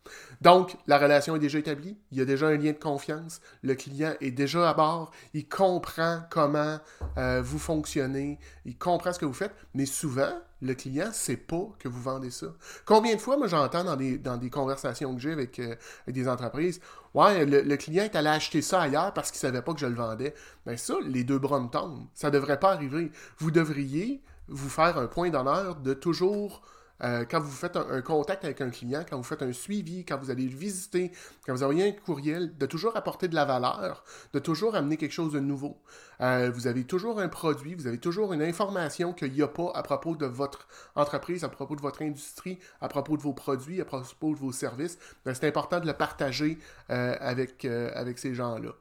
Donc, 0.40 0.76
la 0.86 0.98
relation 0.98 1.34
est 1.34 1.40
déjà 1.40 1.58
établie, 1.58 1.98
il 2.12 2.18
y 2.18 2.20
a 2.20 2.24
déjà 2.24 2.46
un 2.46 2.56
lien 2.56 2.70
de 2.70 2.78
confiance, 2.78 3.40
le 3.62 3.74
client 3.74 4.14
est 4.20 4.30
déjà 4.30 4.70
à 4.70 4.74
bord, 4.74 5.10
il 5.34 5.48
comprend 5.48 6.20
comment 6.30 6.78
euh, 7.18 7.42
vous 7.42 7.58
fonctionnez, 7.58 8.38
il 8.64 8.78
comprend 8.78 9.12
ce 9.12 9.18
que 9.18 9.24
vous 9.24 9.34
faites, 9.34 9.54
mais 9.74 9.84
souvent, 9.84 10.30
le 10.62 10.74
client 10.74 11.08
ne 11.08 11.12
sait 11.12 11.36
pas 11.36 11.68
que 11.78 11.88
vous 11.88 12.00
vendez 12.00 12.30
ça. 12.30 12.46
Combien 12.86 13.14
de 13.14 13.20
fois, 13.20 13.36
moi, 13.36 13.46
j'entends 13.46 13.84
dans 13.84 13.96
des, 13.96 14.50
conversations 14.50 15.14
que 15.14 15.20
j'ai 15.20 15.32
avec, 15.32 15.58
euh, 15.58 15.74
des 16.06 16.28
entreprises, 16.28 16.80
ouais, 17.16 17.44
le, 17.44 17.76
client 17.76 18.04
est 18.04 18.14
allé 18.14 18.28
acheter 18.28 18.62
ça 18.62 18.82
ailleurs 18.82 19.12
parce 19.12 19.30
qu'il 19.30 19.38
ne 19.38 19.52
savait 19.52 19.62
pas 19.62 19.74
que 19.74 19.80
je 19.80 19.86
le 19.86 19.94
vendais. 19.94 20.34
Bien 20.64 20.76
ça, 20.76 20.94
les 21.04 21.24
deux 21.24 21.38
bras 21.38 21.58
me 21.58 21.68
tombent. 21.68 22.06
Ça 22.14 22.28
ne 22.28 22.34
devrait 22.34 22.60
pas 22.60 22.72
arriver. 22.72 23.10
Vous 23.38 23.50
devriez 23.50 24.22
vous 24.48 24.68
faire 24.68 24.98
un 24.98 25.08
point 25.08 25.30
d'honneur 25.30 25.76
de 25.76 25.94
toujours 25.94 26.62
euh, 27.02 27.24
quand 27.28 27.40
vous 27.40 27.50
faites 27.50 27.76
un, 27.76 28.00
contact 28.02 28.44
avec 28.44 28.60
un 28.60 28.70
client, 28.70 29.04
quand 29.08 29.16
vous 29.16 29.22
faites 29.22 29.42
un 29.42 29.52
suivi, 29.52 30.04
quand 30.04 30.18
vous 30.18 30.30
allez 30.30 30.44
le 30.44 30.56
visiter, 30.56 31.12
quand 31.44 31.52
vous 31.52 31.62
envoyez 31.62 31.88
un 31.88 31.92
courriel, 31.92 32.56
de 32.56 32.66
toujours 32.66 32.96
apporter 32.96 33.28
de 33.28 33.34
la 33.34 33.44
valeur, 33.44 34.04
de 34.32 34.38
toujours 34.38 34.74
amener 34.74 34.96
quelque 34.96 35.12
chose 35.12 35.32
de 35.32 35.40
nouveau. 35.40 35.80
Euh, 36.20 36.50
vous 36.54 36.66
avez 36.66 36.84
toujours 36.84 37.20
un 37.20 37.28
produit, 37.28 37.74
vous 37.74 37.86
avez 37.86 37.98
toujours 37.98 38.32
une 38.32 38.42
information 38.42 39.12
qu'il 39.12 39.32
n'y 39.32 39.42
a 39.42 39.48
pas 39.48 39.70
à 39.74 39.82
propos 39.82 40.16
de 40.16 40.26
votre 40.26 40.68
entreprise, 40.94 41.44
à 41.44 41.48
propos 41.48 41.76
de 41.76 41.82
votre 41.82 42.02
industrie, 42.02 42.58
à 42.80 42.88
propos 42.88 43.16
de 43.16 43.22
vos 43.22 43.34
produits, 43.34 43.80
à 43.80 43.84
propos 43.84 44.34
de 44.34 44.38
vos 44.38 44.52
services. 44.52 44.98
Ben, 45.24 45.34
c'est 45.34 45.46
important 45.46 45.80
de 45.80 45.86
le 45.86 45.92
partager 45.92 46.58
euh, 46.90 47.16
avec, 47.20 47.64
avec 47.64 48.18
ces 48.18 48.34
gens-là. 48.34 48.72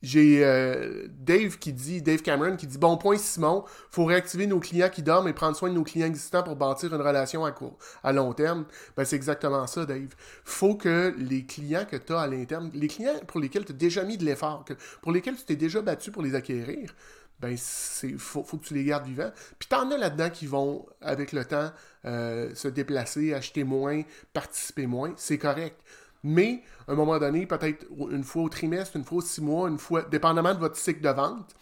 J'ai 0.00 0.44
euh, 0.44 1.08
Dave 1.10 1.58
qui 1.58 1.72
dit, 1.72 2.02
Dave 2.02 2.22
Cameron 2.22 2.56
qui 2.56 2.68
dit 2.68 2.78
Bon 2.78 2.96
point, 2.96 3.16
Simon, 3.16 3.64
faut 3.90 4.04
réactiver 4.04 4.46
nos 4.46 4.60
clients 4.60 4.90
qui 4.90 5.02
dorment 5.02 5.28
et 5.28 5.32
prendre 5.32 5.56
soin 5.56 5.70
de 5.70 5.74
nos 5.74 5.82
clients 5.82 6.06
existants 6.06 6.44
pour 6.44 6.54
bâtir 6.54 6.94
une 6.94 7.02
relation 7.02 7.44
à 7.44 7.50
court, 7.50 7.76
à 8.04 8.12
long 8.12 8.32
terme. 8.32 8.64
Ben, 8.96 9.04
c'est 9.04 9.16
exactement 9.16 9.66
ça, 9.66 9.86
Dave. 9.86 10.14
faut 10.44 10.76
que 10.76 11.14
les 11.18 11.44
clients 11.44 11.84
que 11.84 11.96
tu 11.96 12.12
as 12.12 12.20
à 12.20 12.26
l'interne, 12.28 12.70
les 12.74 12.86
clients 12.86 13.18
pour 13.26 13.40
lesquels 13.40 13.64
tu 13.64 13.72
as 13.72 13.76
déjà 13.76 14.04
mis 14.04 14.16
de 14.16 14.24
l'effort, 14.24 14.64
pour 15.02 15.10
lesquels 15.10 15.36
tu 15.36 15.44
t'es 15.44 15.56
déjà 15.56 15.82
battu 15.82 16.12
pour 16.12 16.22
les 16.22 16.36
acquérir, 16.36 16.94
ben 17.40 17.56
c'est 17.56 18.16
faut, 18.18 18.42
que 18.42 18.64
tu 18.64 18.74
les 18.74 18.84
gardes 18.84 19.06
vivants. 19.06 19.30
Puis 19.58 19.68
t'en 19.68 19.90
as 19.90 19.96
là-dedans 19.96 20.30
qui 20.30 20.46
vont, 20.46 20.86
avec 21.00 21.32
le 21.32 21.44
temps, 21.44 21.70
euh, 22.04 22.54
se 22.54 22.68
déplacer, 22.68 23.34
acheter 23.34 23.64
moins, 23.64 24.02
participer 24.32 24.86
moins. 24.86 25.12
C'est 25.16 25.38
correct. 25.38 25.80
Mais, 26.24 26.62
à 26.86 26.92
un 26.92 26.94
moment 26.94 27.18
donné, 27.18 27.46
peut-être 27.46 27.86
une 28.10 28.24
fois 28.24 28.42
au 28.42 28.48
trimestre, 28.48 28.96
une 28.96 29.04
fois 29.04 29.18
au 29.18 29.22
six 29.22 29.40
mois, 29.40 29.68
une 29.68 29.78
fois, 29.78 30.02
dépendamment 30.02 30.54
de 30.54 30.60
votre 30.60 30.76
cycle 30.76 31.00
de 31.00 31.10
vente, 31.10 31.54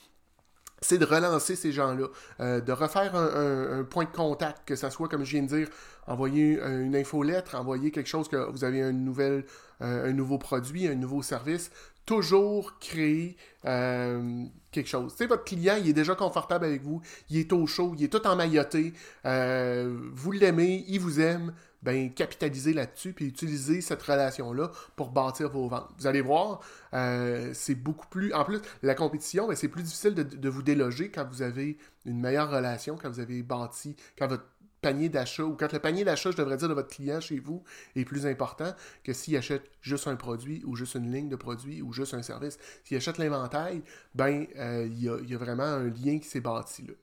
c'est 0.81 0.99
de 0.99 1.05
relancer 1.05 1.57
ces 1.57 1.73
gens-là, 1.73 2.07
euh, 2.41 2.61
de 2.61 2.73
refaire 2.73 3.15
un, 3.17 3.85
point 3.85 4.05
de 4.05 4.11
contact, 4.11 4.67
que 4.67 4.77
ce 4.77 4.91
soit, 4.91 5.09
comme 5.09 5.25
je 5.25 5.33
viens 5.33 5.43
de 5.43 5.49
dire, 5.49 5.69
envoyer 6.07 6.61
une 6.61 6.95
infolettre, 6.95 7.55
envoyer 7.55 7.91
quelque 7.91 8.09
chose 8.09 8.29
que 8.29 8.37
vous 8.51 8.65
avez 8.65 8.93
nouvelle, 8.93 9.45
euh, 9.83 10.11
un 10.11 10.13
nouveau 10.13 10.39
produit, 10.39 10.87
un 10.87 10.95
nouveau 10.95 11.23
service, 11.23 11.71
toujours 12.05 12.79
créer 12.79 13.37
euh, 13.65 14.45
quelque 14.71 14.89
chose. 14.89 15.13
Tu 15.13 15.19
sais, 15.19 15.27
votre 15.27 15.45
client, 15.45 15.77
il 15.81 15.89
est 15.89 15.95
déjà 15.95 16.15
confortable 16.15 16.67
avec 16.67 16.83
vous, 16.83 17.01
il 17.31 17.39
est 17.39 17.53
au 17.53 17.67
chaud, 17.67 17.95
il 17.97 18.05
est 18.05 18.13
tout 18.13 18.25
emmailloté, 18.27 18.93
vous 19.25 20.33
l'aimez, 20.33 20.85
il 20.89 21.01
vous 21.01 21.21
aime, 21.21 21.53
ben, 21.87 22.13
capitaliser 22.13 22.73
là-dessus 22.73 23.13
puis 23.13 23.27
utiliser 23.27 23.81
cette 23.81 24.03
relation-là 24.03 24.73
pour 24.97 25.13
bâtir 25.13 25.51
vos 25.51 25.69
ventes. 25.69 25.89
Vous 25.99 26.09
allez 26.09 26.21
voir, 26.21 26.61
euh, 26.95 27.53
c'est 27.55 27.77
beaucoup 27.77 28.09
plus. 28.09 28.35
En 28.35 28.45
plus, 28.45 28.61
la 28.83 28.97
compétition, 28.97 29.47
ben, 29.47 29.55
c'est 29.55 29.69
plus 29.69 29.85
difficile 29.85 30.13
de, 30.15 30.49
vous 30.49 30.65
déloger 30.65 31.13
quand 31.13 31.25
vous 31.31 31.43
avez 31.43 31.79
une 32.05 32.19
meilleure 32.19 32.51
relation, 32.51 32.99
quand 33.01 33.09
vous 33.09 33.21
avez 33.21 33.41
bâti, 33.45 33.95
quand 34.19 34.27
votre 34.27 34.47
panier 34.83 35.09
d'achat, 35.09 35.45
ou 35.45 35.55
quand 35.55 35.73
le 35.73 35.79
panier 35.79 36.03
d'achat, 36.03 36.33
je 36.33 36.37
devrais 36.37 36.57
dire, 36.57 36.69
de 36.69 36.75
votre 36.75 36.89
client 36.89 37.21
chez 37.21 37.39
vous 37.39 37.63
est 37.95 38.05
plus 38.05 38.27
important 38.27 38.75
que 39.05 39.13
s'il 39.13 39.37
achète 39.37 39.71
juste 39.81 40.09
un 40.09 40.17
produit 40.17 40.65
ou 40.67 40.75
juste 40.75 40.97
une 40.97 41.13
ligne 41.13 41.29
de 41.29 41.37
produits 41.37 41.83
ou 41.83 41.93
juste 41.93 42.15
un 42.15 42.23
service. 42.23 42.59
S'il 42.83 42.97
achète 42.97 43.19
l'inventaire, 43.19 43.75
ben, 44.17 44.45
euh, 44.57 44.89
il 44.91 45.05
y, 45.05 45.35
a 45.35 45.39
vraiment 45.39 45.63
un 45.63 45.85
lien 45.85 46.19
qui 46.19 46.27
s'est 46.27 46.41
bâti 46.41 46.83
là. 46.83 46.95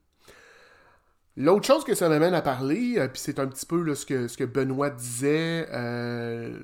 L'autre 1.35 1.65
chose 1.65 1.83
que 1.83 1.95
ça 1.95 2.09
m'amène 2.09 2.33
à 2.33 2.41
parler, 2.41 2.95
euh, 2.97 3.07
puis 3.07 3.19
c'est 3.19 3.39
un 3.39 3.47
petit 3.47 3.65
peu 3.65 3.95
ce, 3.95 4.05
que, 4.05 4.45
Benoît 4.45 4.91
disait, 4.91 5.67
euh, 5.71 6.57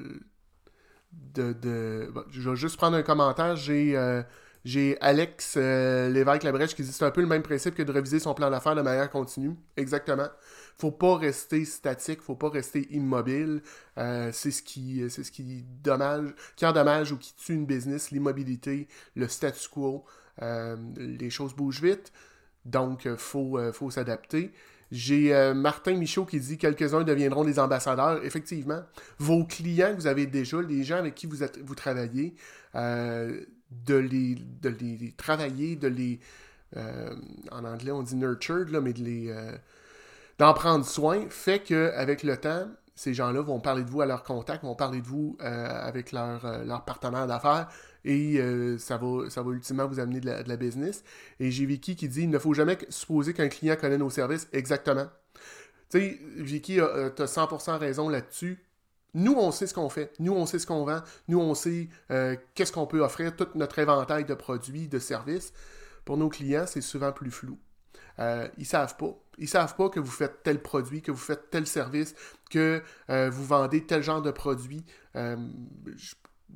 de, 1.33 2.11
je 2.29 2.49
vais 2.49 2.55
juste 2.55 2.77
prendre 2.77 2.95
un 2.97 3.03
commentaire. 3.03 3.55
J'ai 3.55 3.95
j'ai 4.65 4.97
Alex 4.99 5.55
euh, 5.57 6.09
Lévesque-Labrèche 6.09 6.75
qui 6.75 6.83
dit 6.83 6.91
c'est 6.91 7.05
un 7.05 7.11
peu 7.11 7.21
le 7.21 7.27
même 7.27 7.43
principe 7.43 7.75
que 7.75 7.83
de 7.83 7.91
réviser 7.91 8.19
son 8.19 8.33
plan 8.33 8.49
d'affaires 8.49 8.75
de 8.75 8.81
manière 8.81 9.09
continue. 9.09 9.55
Exactement. 9.77 10.27
Faut 10.77 10.91
pas 10.91 11.17
rester 11.17 11.63
statique, 11.65 12.21
faut 12.21 12.35
pas 12.35 12.49
rester 12.49 12.88
immobile. 12.93 13.61
Euh, 13.97 14.29
c'est 14.33 14.51
ce 14.51 14.61
qui 14.61 15.03
c'est 15.09 15.23
ce 15.23 15.31
qui 15.31 15.63
dommage, 15.81 16.33
qui 16.57 16.65
endommage 16.65 17.11
ou 17.11 17.17
qui 17.17 17.33
tue 17.35 17.53
une 17.53 17.65
business, 17.65 18.11
l'immobilité, 18.11 18.88
le 19.15 19.27
statu 19.27 19.69
quo. 19.69 20.05
Euh, 20.41 20.75
les 20.97 21.29
choses 21.29 21.53
bougent 21.53 21.81
vite, 21.81 22.11
donc 22.69 23.07
faut, 23.17 23.59
faut 23.73 23.89
s'adapter. 23.89 24.51
J'ai 24.91 25.53
Martin 25.53 25.95
Michaud 25.95 26.25
qui 26.25 26.39
dit 26.39 26.57
quelques-uns 26.57 27.03
deviendront 27.03 27.43
des 27.43 27.59
ambassadeurs. 27.59 28.23
Effectivement, 28.23 28.81
vos 29.19 29.45
clients 29.45 29.91
que 29.91 30.01
vous 30.01 30.07
avez 30.07 30.25
déjà, 30.25 30.61
les 30.61 30.83
gens 30.83 30.97
avec 30.97 31.13
qui 31.13 31.27
vous, 31.27 31.43
êtes, 31.43 31.59
vous 31.63 31.75
travaillez, 31.75 32.33
de 33.71 33.95
les, 33.95 34.35
de 34.35 34.69
les 34.69 35.11
travailler, 35.13 35.75
de 35.75 35.88
les. 35.88 36.19
Euh, 36.77 37.15
en 37.51 37.65
anglais, 37.65 37.91
on 37.91 38.03
dit 38.03 38.15
nurtured, 38.15 38.69
là, 38.69 38.81
mais 38.81 38.93
de 38.93 39.03
les. 39.03 39.29
Euh, 39.29 39.51
d'en 40.38 40.53
prendre 40.53 40.85
soin, 40.85 41.25
fait 41.29 41.59
qu'avec 41.59 42.23
le 42.23 42.38
temps, 42.38 42.67
ces 42.95 43.13
gens-là 43.13 43.41
vont 43.41 43.59
parler 43.59 43.83
de 43.83 43.89
vous 43.89 44.01
à 44.01 44.05
leur 44.05 44.23
contact, 44.23 44.63
vont 44.63 44.75
parler 44.75 45.01
de 45.01 45.07
vous 45.07 45.38
euh, 45.41 45.88
avec 45.88 46.11
leur, 46.11 46.63
leur 46.65 46.85
partenaire 46.85 47.27
d'affaires 47.27 47.67
et 48.06 48.41
ça, 48.77 48.98
va, 48.98 49.29
ça 49.29 49.41
va 49.41 49.51
ultimement 49.51 49.88
vous 49.88 50.00
amener 50.00 50.20
de 50.20 50.29
la, 50.29 50.58
business. 50.58 51.03
Et 51.39 51.51
j'ai 51.51 51.65
Vicky 51.65 51.96
qui 51.96 52.08
dit 52.08 52.24
il 52.24 52.29
ne 52.29 52.39
faut 52.39 52.53
jamais 52.53 52.77
supposer 52.89 53.34
qu'un 53.34 53.50
client 53.50 53.75
connaît 53.75 53.98
nos 53.98 54.10
services. 54.10 54.48
Exactement. 54.53 55.08
Tu 55.89 56.00
sais, 56.00 56.20
Vicky, 56.38 56.75
tu 56.75 56.82
as 57.22 57.25
100% 57.25 57.77
raison 57.77 58.10
là-dessus. 58.10 58.63
Nous, 59.13 59.34
on 59.34 59.51
sait 59.51 59.68
ce 59.68 59.74
qu'on 59.74 59.89
fait. 59.89 60.13
Nous, 60.20 60.34
on 60.34 60.46
sait 60.46 60.60
ce 60.60 60.68
qu'on 60.68 60.86
vend. 60.86 61.01
Nous, 61.27 61.39
on 61.39 61.56
sait 61.56 61.89
euh, 62.12 62.36
qu'est-ce 62.53 62.72
qu'on 62.72 62.86
peut 62.86 63.01
offrir, 63.01 63.36
tout 63.36 63.48
notre 63.56 63.79
éventail 63.79 64.25
de 64.25 64.34
produits, 64.34 64.88
de 64.88 65.00
services. 65.00 65.51
Pour 66.06 66.18
nos 66.18 66.29
clients, 66.29 66.65
c'est 66.68 66.82
souvent 66.82 67.12
plus 67.12 67.32
flou. 67.32 67.58
Euh, 68.20 68.48
ils 68.58 68.65
savent 68.65 68.98
pas. 68.98 69.18
Ils 69.38 69.48
savent 69.48 69.75
pas 69.75 69.89
que 69.89 70.00
vous 70.00 70.12
faites 70.12 70.44
tel 70.44 70.62
produit, 70.62 71.01
que 71.01 71.12
vous 71.12 71.18
faites 71.18 71.50
tel 71.50 71.65
service, 71.65 72.13
que 72.50 72.84
euh, 73.10 73.29
vous 73.29 73.46
vendez 73.46 73.86
tel 73.86 74.03
genre 74.03 74.22
de 74.22 74.32
produit. 74.32 74.86
Euh, 75.15 75.38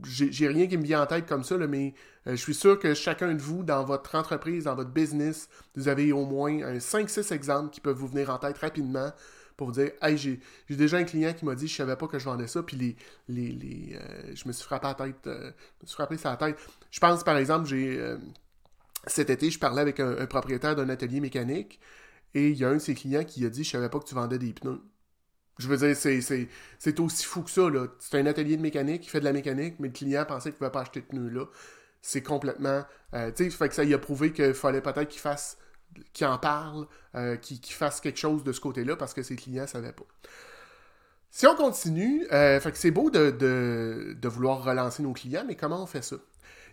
j'ai 0.03 0.47
rien 0.47 0.67
qui 0.67 0.77
me 0.77 0.83
vient 0.83 1.03
en 1.03 1.05
tête 1.05 1.27
comme 1.27 1.43
ça, 1.43 1.57
mais 1.57 1.93
je 2.25 2.35
suis 2.35 2.53
sûr 2.53 2.79
que 2.79 2.93
chacun 2.93 3.33
de 3.33 3.41
vous, 3.41 3.63
dans 3.63 3.83
votre 3.83 4.15
entreprise, 4.15 4.65
dans 4.65 4.75
votre 4.75 4.89
business, 4.89 5.49
vous 5.75 5.87
avez 5.87 6.11
au 6.11 6.25
moins 6.25 6.77
5-6 6.77 7.33
exemples 7.33 7.69
qui 7.69 7.79
peuvent 7.79 7.97
vous 7.97 8.07
venir 8.07 8.29
en 8.29 8.37
tête 8.37 8.57
rapidement 8.57 9.11
pour 9.57 9.67
vous 9.67 9.73
dire 9.73 9.91
Hey, 10.01 10.17
j'ai 10.17 10.39
déjà 10.69 10.97
un 10.97 11.03
client 11.03 11.33
qui 11.33 11.45
m'a 11.45 11.55
dit 11.55 11.67
je 11.67 11.75
savais 11.75 11.95
pas 11.95 12.07
que 12.07 12.19
je 12.19 12.25
vendais 12.25 12.47
ça, 12.47 12.63
puis 12.63 12.77
les, 12.77 12.95
les, 13.27 13.95
euh, 13.95 14.35
je 14.35 14.47
me 14.47 14.53
suis 14.53 14.65
frappé 14.65 14.87
la 14.87 14.93
tête, 14.93 15.27
euh, 15.27 15.51
je 15.79 15.83
me 15.83 15.87
suis 15.87 15.95
frappé 15.95 16.17
sa 16.17 16.35
tête. 16.37 16.57
Je 16.91 16.99
pense 16.99 17.23
par 17.23 17.37
exemple, 17.37 17.67
j'ai 17.67 17.99
euh, 17.99 18.17
cet 19.07 19.29
été, 19.29 19.49
je 19.49 19.59
parlais 19.59 19.81
avec 19.81 19.99
un, 19.99 20.25
propriétaire 20.25 20.75
d'un 20.75 20.89
atelier 20.89 21.19
mécanique 21.19 21.79
et 22.33 22.49
il 22.49 22.57
y 22.57 22.65
a 22.65 22.69
un 22.69 22.75
de 22.75 22.79
ses 22.79 22.95
clients 22.95 23.23
qui 23.23 23.45
a 23.45 23.49
dit 23.49 23.63
Je 23.63 23.69
savais 23.71 23.89
pas 23.89 23.99
que 23.99 24.05
tu 24.05 24.15
vendais 24.15 24.39
des 24.39 24.53
pneus. 24.53 24.81
Je 25.59 25.67
veux 25.67 25.77
dire, 25.77 25.95
c'est 25.95 26.99
aussi 26.99 27.25
fou 27.25 27.43
que 27.43 27.51
ça. 27.51 27.67
C'est 27.99 28.19
un 28.19 28.25
atelier 28.25 28.57
de 28.57 28.61
mécanique, 28.61 29.01
qui 29.01 29.09
fait 29.09 29.19
de 29.19 29.25
la 29.25 29.33
mécanique, 29.33 29.75
mais 29.79 29.89
le 29.89 29.93
client 29.93 30.25
pensait 30.25 30.49
qu'il 30.49 30.55
ne 30.55 30.57
pouvait 30.57 30.71
pas 30.71 30.81
acheter 30.81 31.01
de 31.01 31.05
pneus 31.05 31.29
là. 31.29 31.45
C'est 32.01 32.23
complètement. 32.23 32.83
tu 33.13 33.19
sais, 33.35 33.49
fait 33.49 33.69
que 33.69 33.75
ça 33.75 33.83
il 33.83 33.93
a 33.93 33.99
prouvé 33.99 34.33
qu'il 34.33 34.53
fallait 34.53 34.81
peut-être 34.81 35.09
qu'il 35.09 35.21
fasse 35.21 35.57
qui 36.13 36.25
en 36.25 36.37
parle, 36.37 36.87
euh, 37.15 37.35
qui, 37.37 37.59
qui, 37.59 37.73
fasse 37.73 38.01
quelque 38.01 38.19
chose 38.19 38.43
de 38.43 38.51
ce 38.51 38.59
côté-là 38.59 38.95
parce 38.95 39.13
que 39.13 39.23
ses 39.23 39.35
clients 39.35 39.63
ne 39.63 39.67
savaient 39.67 39.93
pas. 39.93 40.05
Si 41.29 41.47
on 41.47 41.55
continue, 41.55 42.25
euh, 42.31 42.59
que 42.59 42.77
c'est 42.77 42.91
beau 42.91 43.09
de, 43.09 44.15
vouloir 44.23 44.63
relancer 44.63 45.01
nos 45.03 45.13
clients, 45.13 45.43
mais 45.47 45.55
comment 45.55 45.81
on 45.81 45.87
fait 45.87 46.03
ça? 46.03 46.17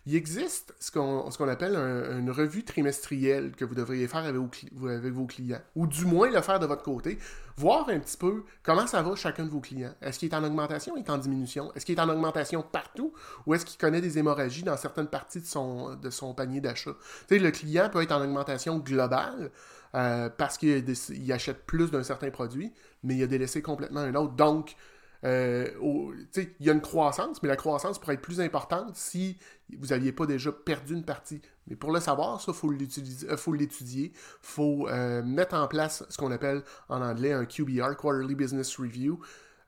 Il 0.07 0.14
existe 0.14 0.75
ce 0.80 0.90
qu'on 0.90 1.49
appelle 1.49 1.76
une 1.76 2.30
revue 2.30 2.64
trimestrielle 2.64 3.52
que 3.52 3.66
vous 3.66 3.75
devriez 3.75 4.09
faire 4.09 4.25
avec 4.25 4.35
vos, 4.35 5.26
clients, 5.26 5.61
ou 5.76 5.87
du 5.87 6.07
moins 6.07 6.30
le 6.30 6.40
faire 6.40 6.59
de 6.59 6.64
votre 6.64 6.83
côté, 6.83 7.19
voir 7.57 7.88
un 7.90 7.99
petit 7.99 8.16
peu 8.16 8.45
comment 8.62 8.87
ça 8.87 9.02
va 9.02 9.14
chacun 9.14 9.45
de 9.45 9.50
vos 9.50 9.61
clients. 9.61 9.95
Est-ce 10.00 10.19
qu'il 10.19 10.30
est 10.30 10.35
en 10.35 10.42
augmentation 10.42 10.97
est 10.97 11.11
en 11.11 11.19
diminution? 11.19 11.71
Est-ce 11.75 11.85
qu'il 11.85 11.99
est 11.99 12.00
en 12.00 12.09
augmentation 12.09 12.62
partout 12.62 13.12
ou 13.45 13.54
est-ce 13.54 13.66
qu'il 13.66 13.78
connaît 13.78 14.00
des 14.00 14.19
hémorragies 14.19 14.62
dans 14.62 14.78
certaines 14.78 15.09
parties 15.09 15.40
de 15.40 15.47
son, 15.47 15.95
de 15.97 16.09
son 16.09 16.33
panier 16.33 16.62
d'achat? 16.62 16.92
Le 17.30 17.50
client 17.50 17.90
peut 17.90 18.02
être 18.02 18.12
en 18.12 18.23
augmentation 18.23 18.78
globale, 18.78 19.50
euh, 19.95 20.30
parce 20.30 20.57
qu'il 20.57 21.33
achète 21.33 21.66
plus 21.66 21.90
d'un 21.90 22.04
certain 22.04 22.30
produit, 22.30 22.73
mais 23.02 23.16
il 23.16 23.23
a 23.23 23.26
délaissé 23.26 23.61
complètement 23.61 24.00
un 24.00 24.14
autre. 24.14 24.35
Donc, 24.35 24.76
euh, 25.25 25.69
il 26.37 26.67
y 26.67 26.71
a 26.71 26.73
une 26.73 26.81
croissance, 26.81 27.43
mais 27.43 27.49
la 27.49 27.57
croissance 27.57 27.99
pourrait 27.99 28.15
être 28.15 28.23
plus 28.23 28.41
importante 28.41 28.97
si 28.97 29.39
vous 29.79 29.89
n'aviez 29.89 30.12
pas 30.12 30.27
déjà 30.27 30.50
perdu 30.50 30.95
une 30.95 31.05
partie. 31.05 31.43
Mais 31.67 31.77
pour 31.77 31.93
le 31.93 32.00
savoir, 32.00 32.41
ça, 32.41 32.53
il 32.53 32.57
faut 33.37 33.53
l'étudier. 33.53 34.12
Il 34.12 34.19
faut 34.43 34.89
euh, 34.89 35.23
mettre 35.23 35.55
en 35.55 35.69
place 35.69 36.05
ce 36.09 36.17
qu'on 36.17 36.31
appelle 36.31 36.62
en 36.89 37.03
anglais 37.03 37.33
un 37.33 37.45
QBR, 37.45 37.97
Quarterly 37.97 38.35
Business 38.35 38.77
Review, 38.77 39.21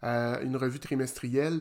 euh, 0.05 0.41
une 0.43 0.57
revue 0.57 0.81
trimestrielle, 0.81 1.61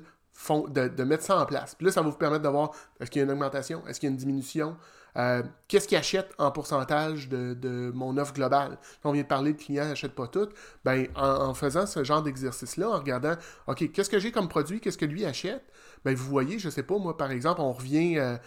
de, 0.69 1.03
mettre 1.03 1.23
ça 1.23 1.39
en 1.39 1.45
place. 1.45 1.75
Puis 1.75 1.85
là, 1.85 1.91
ça 1.91 2.01
va 2.01 2.09
vous 2.09 2.17
permettre 2.17 2.43
de 2.43 2.49
voir 2.49 2.71
est-ce 2.99 3.11
qu'il 3.11 3.19
y 3.19 3.23
a 3.23 3.25
une 3.25 3.31
augmentation, 3.31 3.85
est-ce 3.87 3.99
qu'il 3.99 4.07
y 4.07 4.11
a 4.11 4.13
une 4.13 4.17
diminution, 4.17 4.77
euh, 5.17 5.43
qu'est-ce 5.67 5.87
qu'il 5.87 5.97
achète 5.97 6.31
en 6.37 6.51
pourcentage 6.51 7.27
de, 7.29 7.91
mon 7.93 8.17
offre 8.17 8.33
globale? 8.33 8.77
on 9.03 9.11
vient 9.11 9.23
de 9.23 9.27
parler 9.27 9.53
de 9.53 9.61
clients 9.61 9.85
n'achètent 9.85 10.15
pas 10.15 10.27
tout. 10.27 10.49
Ben, 10.85 11.07
en, 11.15 11.53
faisant 11.53 11.85
ce 11.85 12.03
genre 12.03 12.21
d'exercice-là, 12.21 12.89
en 12.89 12.97
regardant, 12.97 13.35
OK, 13.67 13.91
qu'est-ce 13.91 14.09
que 14.09 14.19
j'ai 14.19 14.31
comme 14.31 14.47
produit, 14.47 14.79
qu'est-ce 14.79 14.97
que 14.97 15.05
lui 15.05 15.25
achète? 15.25 15.63
Ben, 16.05 16.15
vous 16.15 16.29
voyez, 16.29 16.59
je 16.59 16.69
sais 16.69 16.83
pas, 16.83 16.97
moi, 16.97 17.17
par 17.17 17.31
exemple, 17.31 17.61
on 17.61 17.71
revient, 17.71 18.17
euh, 18.17 18.37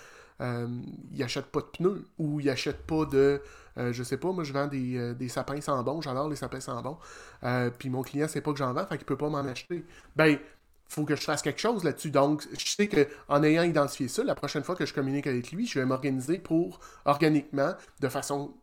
euh, 0.40 0.66
il 1.12 1.22
achète 1.22 1.46
pas 1.46 1.60
de 1.60 1.66
pneus 1.66 2.04
ou 2.18 2.40
il 2.40 2.50
achète 2.50 2.86
pas 2.86 3.04
de, 3.04 3.40
je 3.76 4.02
sais 4.02 4.16
pas, 4.16 4.32
moi, 4.32 4.44
je 4.44 4.52
vends 4.52 4.66
des, 4.66 5.28
sapins 5.28 5.60
sans 5.60 5.82
bon, 5.82 6.00
j'adore 6.00 6.28
les 6.28 6.36
sapins 6.36 6.60
sans 6.60 6.80
bon, 6.82 6.98
puis 7.78 7.90
mon 7.90 8.02
client 8.02 8.28
sait 8.28 8.40
pas 8.40 8.52
que 8.52 8.58
j'en 8.58 8.72
vends, 8.72 8.86
fait 8.86 8.96
qu'il 8.96 9.06
peut 9.06 9.16
pas 9.16 9.28
m'en 9.28 9.38
acheter. 9.38 9.84
Ben, 10.16 10.38
faut 10.94 11.04
que 11.04 11.16
je 11.16 11.22
fasse 11.22 11.42
quelque 11.42 11.60
chose 11.60 11.82
là-dessus. 11.82 12.10
Donc, 12.10 12.46
je 12.56 12.66
sais 12.66 12.88
qu'en 12.88 13.42
ayant 13.42 13.64
identifié 13.64 14.08
ça, 14.08 14.22
la 14.22 14.34
prochaine 14.34 14.62
fois 14.62 14.76
que 14.76 14.86
je 14.86 14.94
communique 14.94 15.26
avec 15.26 15.50
lui, 15.50 15.66
je 15.66 15.78
vais 15.78 15.84
m'organiser 15.84 16.38
pour, 16.38 16.78
organiquement, 17.04 17.74
de 18.00 18.08
façon 18.08 18.54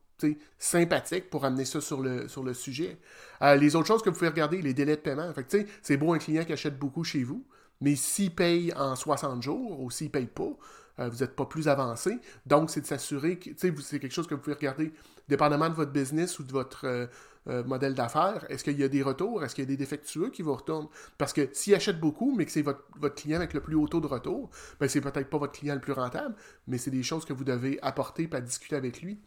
sympathique, 0.59 1.29
pour 1.29 1.45
amener 1.45 1.65
ça 1.65 1.81
sur 1.81 2.01
le, 2.01 2.27
sur 2.27 2.43
le 2.43 2.53
sujet. 2.53 2.97
Euh, 3.41 3.55
les 3.55 3.75
autres 3.75 3.87
choses 3.87 4.01
que 4.03 4.09
vous 4.09 4.15
pouvez 4.15 4.29
regarder, 4.29 4.61
les 4.61 4.73
délais 4.73 4.95
de 4.95 5.01
paiement. 5.01 5.31
Fait 5.33 5.67
c'est 5.81 5.97
beau 5.97 6.13
un 6.13 6.19
client 6.19 6.45
qui 6.45 6.53
achète 6.53 6.77
beaucoup 6.77 7.03
chez 7.03 7.23
vous, 7.23 7.43
mais 7.81 7.95
s'il 7.95 8.33
paye 8.33 8.71
en 8.75 8.95
60 8.95 9.41
jours 9.41 9.81
ou 9.81 9.89
s'il 9.89 10.11
paye 10.11 10.27
pas, 10.27 10.51
euh, 10.99 11.09
vous 11.09 11.19
n'êtes 11.19 11.35
pas 11.35 11.45
plus 11.45 11.67
avancé. 11.67 12.19
Donc, 12.45 12.69
c'est 12.69 12.81
de 12.81 12.85
s'assurer 12.85 13.37
que 13.37 13.49
c'est 13.55 13.99
quelque 13.99 14.13
chose 14.13 14.27
que 14.27 14.35
vous 14.35 14.41
pouvez 14.41 14.55
regarder 14.55 14.93
dépendamment 15.27 15.69
de 15.69 15.75
votre 15.75 15.91
business 15.91 16.39
ou 16.39 16.43
de 16.43 16.51
votre 16.51 16.85
euh, 16.85 17.07
euh, 17.47 17.63
modèle 17.63 17.95
d'affaires. 17.95 18.45
Est-ce 18.49 18.63
qu'il 18.63 18.79
y 18.79 18.83
a 18.83 18.87
des 18.87 19.01
retours? 19.01 19.43
Est-ce 19.43 19.55
qu'il 19.55 19.63
y 19.63 19.67
a 19.67 19.69
des 19.69 19.77
défectueux 19.77 20.29
qui 20.29 20.41
vous 20.43 20.53
retournent? 20.53 20.87
Parce 21.17 21.33
que 21.33 21.49
s'il 21.53 21.73
achète 21.73 21.99
beaucoup, 21.99 22.35
mais 22.35 22.45
que 22.45 22.51
c'est 22.51 22.61
votre, 22.61 22.83
client 23.15 23.37
avec 23.37 23.53
le 23.53 23.61
plus 23.61 23.75
haut 23.75 23.87
taux 23.87 24.01
de 24.01 24.07
retour, 24.07 24.51
ben 24.79 24.87
c'est 24.87 25.01
peut-être 25.01 25.29
pas 25.29 25.39
votre 25.39 25.53
client 25.53 25.73
le 25.73 25.81
plus 25.81 25.93
rentable, 25.93 26.35
mais 26.67 26.77
c'est 26.77 26.91
des 26.91 27.01
choses 27.01 27.25
que 27.25 27.33
vous 27.33 27.43
devez 27.43 27.79
apporter 27.81 28.29
et 28.31 28.41
discuter 28.41 28.75
avec 28.75 29.01
lui. 29.01 29.19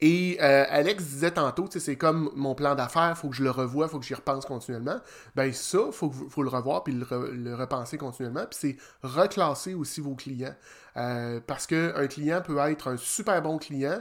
Et 0.00 0.38
euh, 0.40 0.64
Alex 0.68 1.02
disait 1.02 1.32
tantôt, 1.32 1.68
c'est 1.68 1.96
comme 1.96 2.30
mon 2.36 2.54
plan 2.54 2.76
d'affaires, 2.76 3.18
faut 3.18 3.30
que 3.30 3.34
je 3.34 3.42
le 3.42 3.50
revoie, 3.50 3.88
faut 3.88 3.98
que 3.98 4.06
j'y 4.06 4.14
repense 4.14 4.46
continuellement. 4.46 5.00
Ben 5.34 5.52
ça, 5.52 5.90
faut, 5.90 6.10
faut, 6.10 6.42
le 6.44 6.48
revoir 6.48 6.84
puis 6.84 6.94
le, 6.94 7.54
repenser 7.54 7.98
continuellement. 7.98 8.46
Puis 8.46 8.58
c'est 8.60 8.76
reclasser 9.02 9.74
aussi 9.74 10.00
vos 10.00 10.14
clients. 10.14 10.54
Euh, 10.96 11.40
parce 11.44 11.66
qu'un 11.66 12.06
client 12.06 12.40
peut 12.42 12.58
être 12.58 12.88
un 12.88 12.96
super 12.96 13.42
bon 13.42 13.58
client 13.58 14.00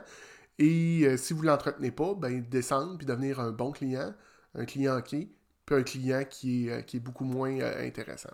et 0.60 1.04
euh, 1.06 1.18
si 1.18 1.34
vous 1.34 1.42
ne 1.42 1.48
l'entretenez 1.48 1.92
pas, 1.92 2.14
ben 2.16 2.44
descendre 2.48 2.98
puis 2.98 3.08
devenir 3.08 3.40
un 3.40 3.52
bon 3.52 3.72
client, 3.72 4.14
un 4.54 4.66
client 4.66 4.98
OK, 5.00 5.16
puis 5.66 5.76
un 5.76 5.84
client 5.84 6.24
qui 6.30 6.70
est 6.70 7.00
beaucoup 7.00 7.26
moins 7.26 7.60
intéressant. 7.60 8.34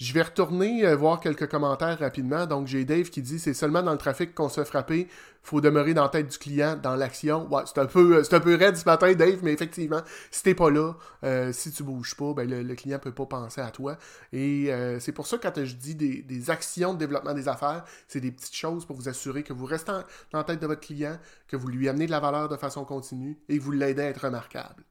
Je 0.00 0.14
vais 0.14 0.22
retourner 0.22 0.86
euh, 0.86 0.96
voir 0.96 1.20
quelques 1.20 1.46
commentaires 1.46 1.98
rapidement. 1.98 2.46
Donc, 2.46 2.66
j'ai 2.66 2.86
Dave 2.86 3.10
qui 3.10 3.20
dit 3.20 3.38
c'est 3.38 3.52
seulement 3.52 3.82
dans 3.82 3.92
le 3.92 3.98
trafic 3.98 4.34
qu'on 4.34 4.48
se 4.48 4.58
fait 4.58 4.64
frapper. 4.64 5.08
faut 5.42 5.60
demeurer 5.60 5.92
dans 5.92 6.04
la 6.04 6.08
tête 6.08 6.26
du 6.26 6.38
client, 6.38 6.74
dans 6.82 6.96
l'action. 6.96 7.46
Ouais, 7.52 7.64
c'est 7.66 7.78
un 7.78 7.84
peu 7.84 8.16
euh, 8.16 8.24
c'est 8.24 8.34
un 8.34 8.40
peu 8.40 8.54
raide 8.54 8.78
ce 8.78 8.86
matin, 8.86 9.12
Dave, 9.12 9.40
mais 9.42 9.52
effectivement, 9.52 10.00
si 10.30 10.42
t'es 10.42 10.54
pas 10.54 10.70
là, 10.70 10.94
euh, 11.24 11.52
si 11.52 11.70
tu 11.70 11.82
bouges 11.82 12.16
pas, 12.16 12.32
ben 12.32 12.48
le, 12.48 12.74
client 12.74 12.98
peut 12.98 13.12
pas 13.12 13.26
penser 13.26 13.60
à 13.60 13.70
toi. 13.70 13.98
Et 14.32 14.70
c'est 15.00 15.12
pour 15.12 15.26
ça 15.26 15.36
que 15.36 15.46
quand 15.46 15.64
je 15.64 15.74
dis 15.74 15.94
des, 15.94 16.50
actions 16.50 16.94
de 16.94 16.98
développement 16.98 17.34
des 17.34 17.46
affaires, 17.46 17.84
c'est 18.08 18.20
des 18.20 18.32
petites 18.32 18.56
choses 18.56 18.86
pour 18.86 18.96
vous 18.96 19.08
assurer 19.10 19.42
que 19.42 19.52
vous 19.52 19.66
restez 19.66 19.92
dans 20.32 20.38
la 20.38 20.44
tête 20.44 20.60
de 20.60 20.66
votre 20.66 20.80
client, 20.80 21.18
que 21.46 21.56
vous 21.56 21.68
lui 21.68 21.90
amenez 21.90 22.06
de 22.06 22.10
la 22.10 22.20
valeur 22.20 22.48
de 22.48 22.56
façon 22.56 22.86
continue 22.86 23.38
et 23.50 23.58
que 23.58 23.62
vous 23.62 23.72
l'aidez 23.72 24.02
à 24.02 24.06
être 24.06 24.24
remarquable. 24.24 24.82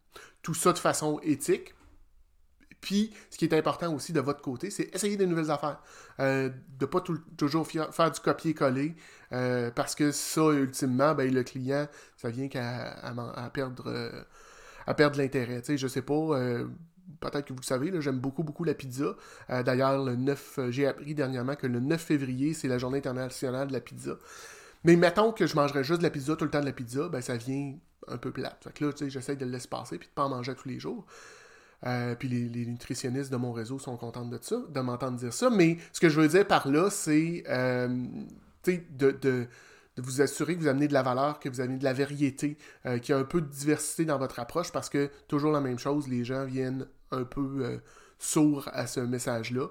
Tout 0.44 0.54
ça 0.54 0.72
de 0.72 0.78
façon 0.78 1.20
éthique, 1.24 1.74
puis, 2.82 3.14
ce 3.30 3.38
qui 3.38 3.46
est 3.46 3.54
important 3.54 3.94
aussi 3.94 4.14
de 4.14 4.22
votre 4.22 4.42
côté, 4.42 4.70
c'est 4.70 4.94
essayer 4.96 5.18
des 5.18 5.28
nouvelles 5.28 5.52
affaires. 5.52 5.82
Euh, 6.20 6.50
de 6.50 6.86
ne 6.86 6.86
pas 6.86 7.02
toujours 7.38 7.68
faire 7.68 8.12
du 8.12 8.20
copier-coller, 8.20 8.96
euh, 9.34 9.70
parce 9.72 9.96
que 9.96 10.12
ça, 10.12 10.52
ultimement, 10.52 11.14
ben, 11.14 11.34
le 11.34 11.44
client, 11.44 11.88
ça 12.16 12.30
vient 12.30 12.48
qu'à 12.48 12.92
à, 13.04 13.50
perdre, 13.50 14.26
à 14.88 14.94
perdre 14.94 15.18
l'intérêt. 15.18 15.62
Je 15.68 15.88
sais 15.88 16.02
pas, 16.02 16.14
euh, 16.14 16.68
peut-être 17.20 17.46
que 17.46 17.54
vous 17.54 17.60
le 17.60 17.66
savez, 17.66 17.92
j'aime 18.02 18.20
beaucoup, 18.20 18.44
beaucoup 18.44 18.64
la 18.64 18.74
pizza. 18.74 19.16
D'ailleurs, 19.50 20.04
le 20.04 20.16
9, 20.16 20.60
j'ai 20.70 20.88
appris 20.88 21.14
dernièrement 21.16 21.56
que 21.56 21.68
le 21.68 21.80
9 21.80 22.02
février, 22.02 22.54
c'est 22.54 22.70
la 22.70 22.78
journée 22.78 23.00
internationale 23.00 23.68
de 23.68 23.74
la 23.74 23.82
pizza. 23.82 24.18
Mais 24.86 24.96
mettons 24.96 25.34
que 25.34 25.46
je 25.46 25.56
mangerais 25.56 25.84
juste 25.84 26.00
de 26.00 26.04
la 26.04 26.10
pizza 26.10 26.38
tout 26.38 26.46
le 26.46 26.52
temps 26.52 26.62
de 26.62 26.66
la 26.66 26.72
pizza, 26.72 27.10
ben 27.10 27.20
ça 27.20 27.36
vient 27.36 27.76
un 28.08 28.18
peu 28.18 28.32
plate. 28.32 28.64
Fait 28.64 28.80
là, 28.80 28.94
tu 28.94 29.00
sais, 29.00 29.10
j'essaie 29.10 29.36
de 29.36 29.44
le 29.46 29.52
laisser 29.52 29.68
passer 29.68 29.98
puis 29.98 30.08
de 30.08 30.14
pas 30.14 30.24
en 30.24 30.30
manger 30.30 30.56
tous 30.56 30.70
les 30.70 30.80
jours. 30.80 31.06
Euh, 31.86 32.16
puis 32.16 32.28
les, 32.28 32.66
nutritionnistes 32.66 33.32
de 33.32 33.38
mon 33.38 33.54
réseau 33.54 33.80
sont 33.80 33.96
contents 33.96 34.26
de 34.26 34.38
ça, 34.42 34.58
de 34.70 34.80
m'entendre 34.82 35.18
dire 35.18 35.34
ça. 35.34 35.50
Mais 35.50 35.78
ce 35.94 36.00
que 36.00 36.10
je 36.10 36.20
veux 36.20 36.28
dire 36.28 36.46
par 36.46 36.68
là, 36.68 36.90
c'est 36.90 37.44
euh, 37.48 37.88
de, 38.66 39.48
vous 39.98 40.22
assurer 40.22 40.56
que 40.56 40.62
vous 40.62 40.68
amenez 40.68 40.88
de 40.88 40.94
la 40.94 41.04
valeur, 41.04 41.40
que 41.40 41.50
vous 41.50 41.62
amenez 41.62 41.78
de 41.78 41.84
la 41.84 41.94
variété, 41.94 42.58
euh, 42.86 43.00
qu'il 43.00 43.14
y 43.14 43.18
a 43.18 43.22
un 43.22 43.26
peu 43.26 43.42
de 43.42 43.48
diversité 43.48 44.06
dans 44.06 44.18
votre 44.18 44.40
approche, 44.40 44.72
parce 44.72 44.90
que 44.90 45.10
toujours 45.28 45.52
la 45.52 45.62
même 45.62 45.80
chose, 45.80 46.08
les 46.08 46.24
gens 46.26 46.46
viennent 46.46 46.86
un 47.12 47.24
peu 47.24 47.80
sourds 48.18 48.70
à 48.74 48.86
ce 48.86 49.00
message-là. 49.00 49.68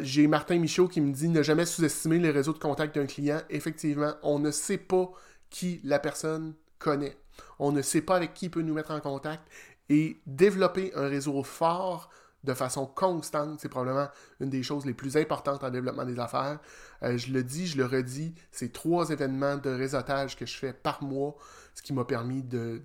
J'ai 0.00 0.26
Martin 0.26 0.58
Michaud 0.58 0.88
qui 0.88 1.00
me 1.00 1.12
dit 1.12 1.28
ne 1.28 1.42
jamais 1.42 1.64
sous-estimer 1.64 2.18
les 2.18 2.30
réseaux 2.30 2.52
de 2.52 2.58
contact 2.58 2.96
d'un 2.96 3.06
client. 3.06 3.40
Effectivement, 3.50 4.14
on 4.22 4.38
ne 4.38 4.50
sait 4.50 4.78
pas 4.78 5.12
qui 5.48 5.80
la 5.84 5.98
personne 5.98 6.54
connaît. 6.78 7.16
On 7.58 7.72
ne 7.72 7.82
sait 7.82 8.00
pas 8.00 8.16
avec 8.16 8.34
qui 8.34 8.46
il 8.46 8.50
peut 8.50 8.62
nous 8.62 8.74
mettre 8.74 8.90
en 8.90 9.00
contact. 9.00 9.42
Et 9.90 10.22
développer 10.24 10.92
un 10.94 11.08
réseau 11.08 11.42
fort 11.42 12.08
de 12.44 12.54
façon 12.54 12.86
constante, 12.86 13.60
c'est 13.60 13.68
probablement 13.68 14.08
une 14.40 14.48
des 14.48 14.62
choses 14.62 14.86
les 14.86 14.94
plus 14.94 15.16
importantes 15.16 15.62
en 15.62 15.70
développement 15.70 16.04
des 16.04 16.18
affaires. 16.18 16.58
Euh, 17.02 17.18
je 17.18 17.32
le 17.32 17.42
dis, 17.42 17.66
je 17.66 17.76
le 17.76 17.84
redis, 17.84 18.34
c'est 18.50 18.72
trois 18.72 19.10
événements 19.10 19.56
de 19.56 19.70
réseautage 19.70 20.36
que 20.36 20.46
je 20.46 20.56
fais 20.56 20.72
par 20.72 21.02
mois, 21.02 21.36
ce 21.74 21.82
qui 21.82 21.92
m'a 21.92 22.04
permis 22.04 22.42
de 22.42 22.80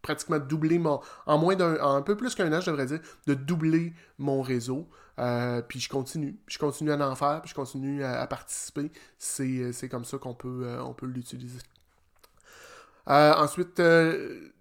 pratiquement 0.00 0.38
doubler 0.38 0.78
mon... 0.78 1.00
En 1.26 1.38
moins 1.38 1.56
d'un... 1.56 1.80
un 1.82 2.02
peu 2.02 2.16
plus 2.16 2.34
qu'un 2.34 2.52
an, 2.52 2.60
je 2.60 2.70
devrais 2.70 2.86
dire, 2.86 3.00
de 3.26 3.34
doubler 3.34 3.92
mon 4.18 4.42
réseau. 4.42 4.88
Euh, 5.18 5.60
puis 5.60 5.80
je 5.80 5.88
continue. 5.88 6.38
Je 6.46 6.58
continue 6.58 6.92
à 6.92 7.08
en 7.08 7.14
faire, 7.14 7.42
puis 7.42 7.50
je 7.50 7.54
continue 7.54 8.04
à, 8.04 8.26
participer. 8.26 8.92
C'est 9.18 9.88
comme 9.90 10.04
ça 10.04 10.18
qu'on 10.18 10.34
peut, 10.34 10.62
euh, 10.64 10.82
on 10.82 10.94
peut 10.94 11.06
l'utiliser. 11.06 11.58
ensuite 13.06 13.80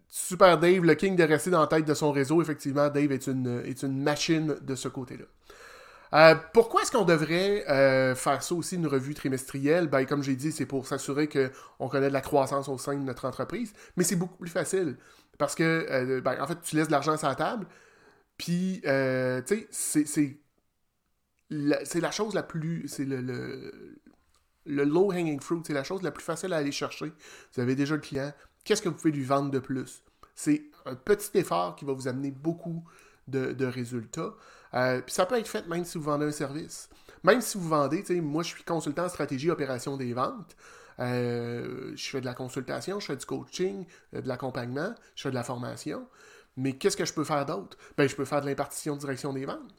Super 0.10 0.58
Dave, 0.58 0.84
le 0.84 0.96
king 0.96 1.16
de 1.16 1.24
rester 1.24 1.51
dans 1.51 1.62
la 1.62 1.68
tête 1.68 1.86
de 1.86 1.94
son 1.94 2.12
réseau. 2.12 2.42
Effectivement, 2.42 2.89
Dave 2.89 3.12
est 3.12 3.28
une, 3.28 4.04
machine 4.04 4.56
de 4.62 4.75
ce 4.75 4.88
côté-là. 4.88 5.25
Euh, 6.12 6.36
pourquoi 6.54 6.82
est-ce 6.82 6.92
qu'on 6.92 7.06
devrait 7.06 7.70
euh, 7.70 8.16
faire 8.16 8.42
ça 8.42 8.56
aussi, 8.56 8.75
une 8.75 8.88
revue 8.88 9.13
trimestrielle? 9.13 9.88
Ben, 9.88 10.06
comme 10.06 10.24
j'ai 10.24 10.36
dit, 10.36 10.51
c'est 10.51 10.66
pour 10.66 10.88
s'assurer 10.88 11.30
qu'on 11.30 11.88
connaît 11.88 12.08
de 12.08 12.13
la 12.13 12.22
croissance 12.22 12.68
au 12.68 12.80
sein 12.80 12.96
de 12.96 13.04
notre 13.04 13.25
entreprise, 13.25 13.74
mais 13.96 14.04
c'est 14.04 14.16
beaucoup 14.16 14.38
plus 14.38 14.50
facile. 14.50 14.98
Parce 15.38 15.54
que, 15.54 15.86
euh, 15.89 16.22
ben, 16.22 16.42
en 16.42 16.48
fait, 16.48 16.60
tu 16.63 16.75
laisses 16.75 16.88
de 16.88 16.92
l'argent 16.92 17.16
sur 17.16 17.28
la 17.28 17.36
table, 17.36 17.68
puis, 18.38 18.82
tu 18.82 19.68
sais, 19.72 20.06
c'est 20.06 20.39
la, 21.51 21.78
la 21.94 22.12
chose 22.12 22.34
la 22.34 22.44
plus... 22.44 22.88
C'est 22.88 23.06
le, 23.06 23.22
le, 23.22 24.00
le 24.66 24.84
low-hanging 24.84 25.39
fruit, 25.39 25.62
c'est 25.66 25.74
la 25.74 25.84
chose 25.84 26.01
la 26.01 26.12
plus 26.12 26.24
facile 26.24 26.54
à 26.54 26.58
aller 26.58 26.72
chercher. 26.72 27.12
Vous 27.54 27.62
avez 27.62 27.75
déjà 27.75 27.96
le 27.96 28.01
client, 28.01 28.33
qu'est-ce 28.64 28.81
que 28.81 28.90
vous 28.90 28.96
pouvez 28.96 29.12
lui 29.12 29.24
vendre 29.24 29.51
de 29.51 29.60
plus? 29.60 30.03
C'est 30.40 30.62
un 30.86 30.96
petit 30.96 31.38
effort 31.38 31.75
qui 31.75 31.84
va 31.84 31.92
vous 31.92 32.08
amener 32.08 32.32
beaucoup 32.32 32.86
de, 33.28 33.66
résultats. 33.66 34.34
Euh, 34.74 35.02
puis 35.02 35.14
ça 35.14 35.25
peut 35.25 35.38
être 35.38 35.50
fait 35.50 35.68
même 35.68 35.84
si 35.84 35.98
vous 35.98 36.06
vendez 36.06 36.28
un 36.28 36.32
service. 36.32 36.88
Même 37.25 37.42
si 37.42 37.58
vous 37.58 37.68
vendez, 37.68 38.06
moi 38.22 38.42
je 38.42 38.48
suis 38.56 38.64
consultant 38.64 39.04
en 39.04 39.10
stratégie 39.10 39.52
opération 39.52 39.98
des 39.98 40.14
ventes. 40.14 40.56
Euh, 41.00 41.92
je 41.94 42.10
fais 42.10 42.22
de 42.22 42.25
la 42.25 42.34
consultation, 42.34 43.02
je 43.02 43.08
fais 43.08 43.18
du 43.18 43.25
coaching, 43.25 43.86
euh, 44.14 44.22
de 44.22 44.30
l'accompagnement, 44.30 44.96
je 45.14 45.24
fais 45.24 45.30
de 45.30 45.36
la 45.36 45.44
formation. 45.44 46.08
Mais 46.56 46.78
qu'est-ce 46.78 46.96
que 46.96 47.04
je 47.04 47.14
peux 47.14 47.25
faire 47.25 47.46
d'autre? 47.46 47.78
Ben, 47.98 48.08
je 48.08 48.16
peux 48.16 48.24
faire 48.24 48.40
de 48.40 48.46
l'impartition 48.46 48.96
de 48.96 49.02
direction 49.02 49.34
des 49.34 49.44
ventes. 49.46 49.75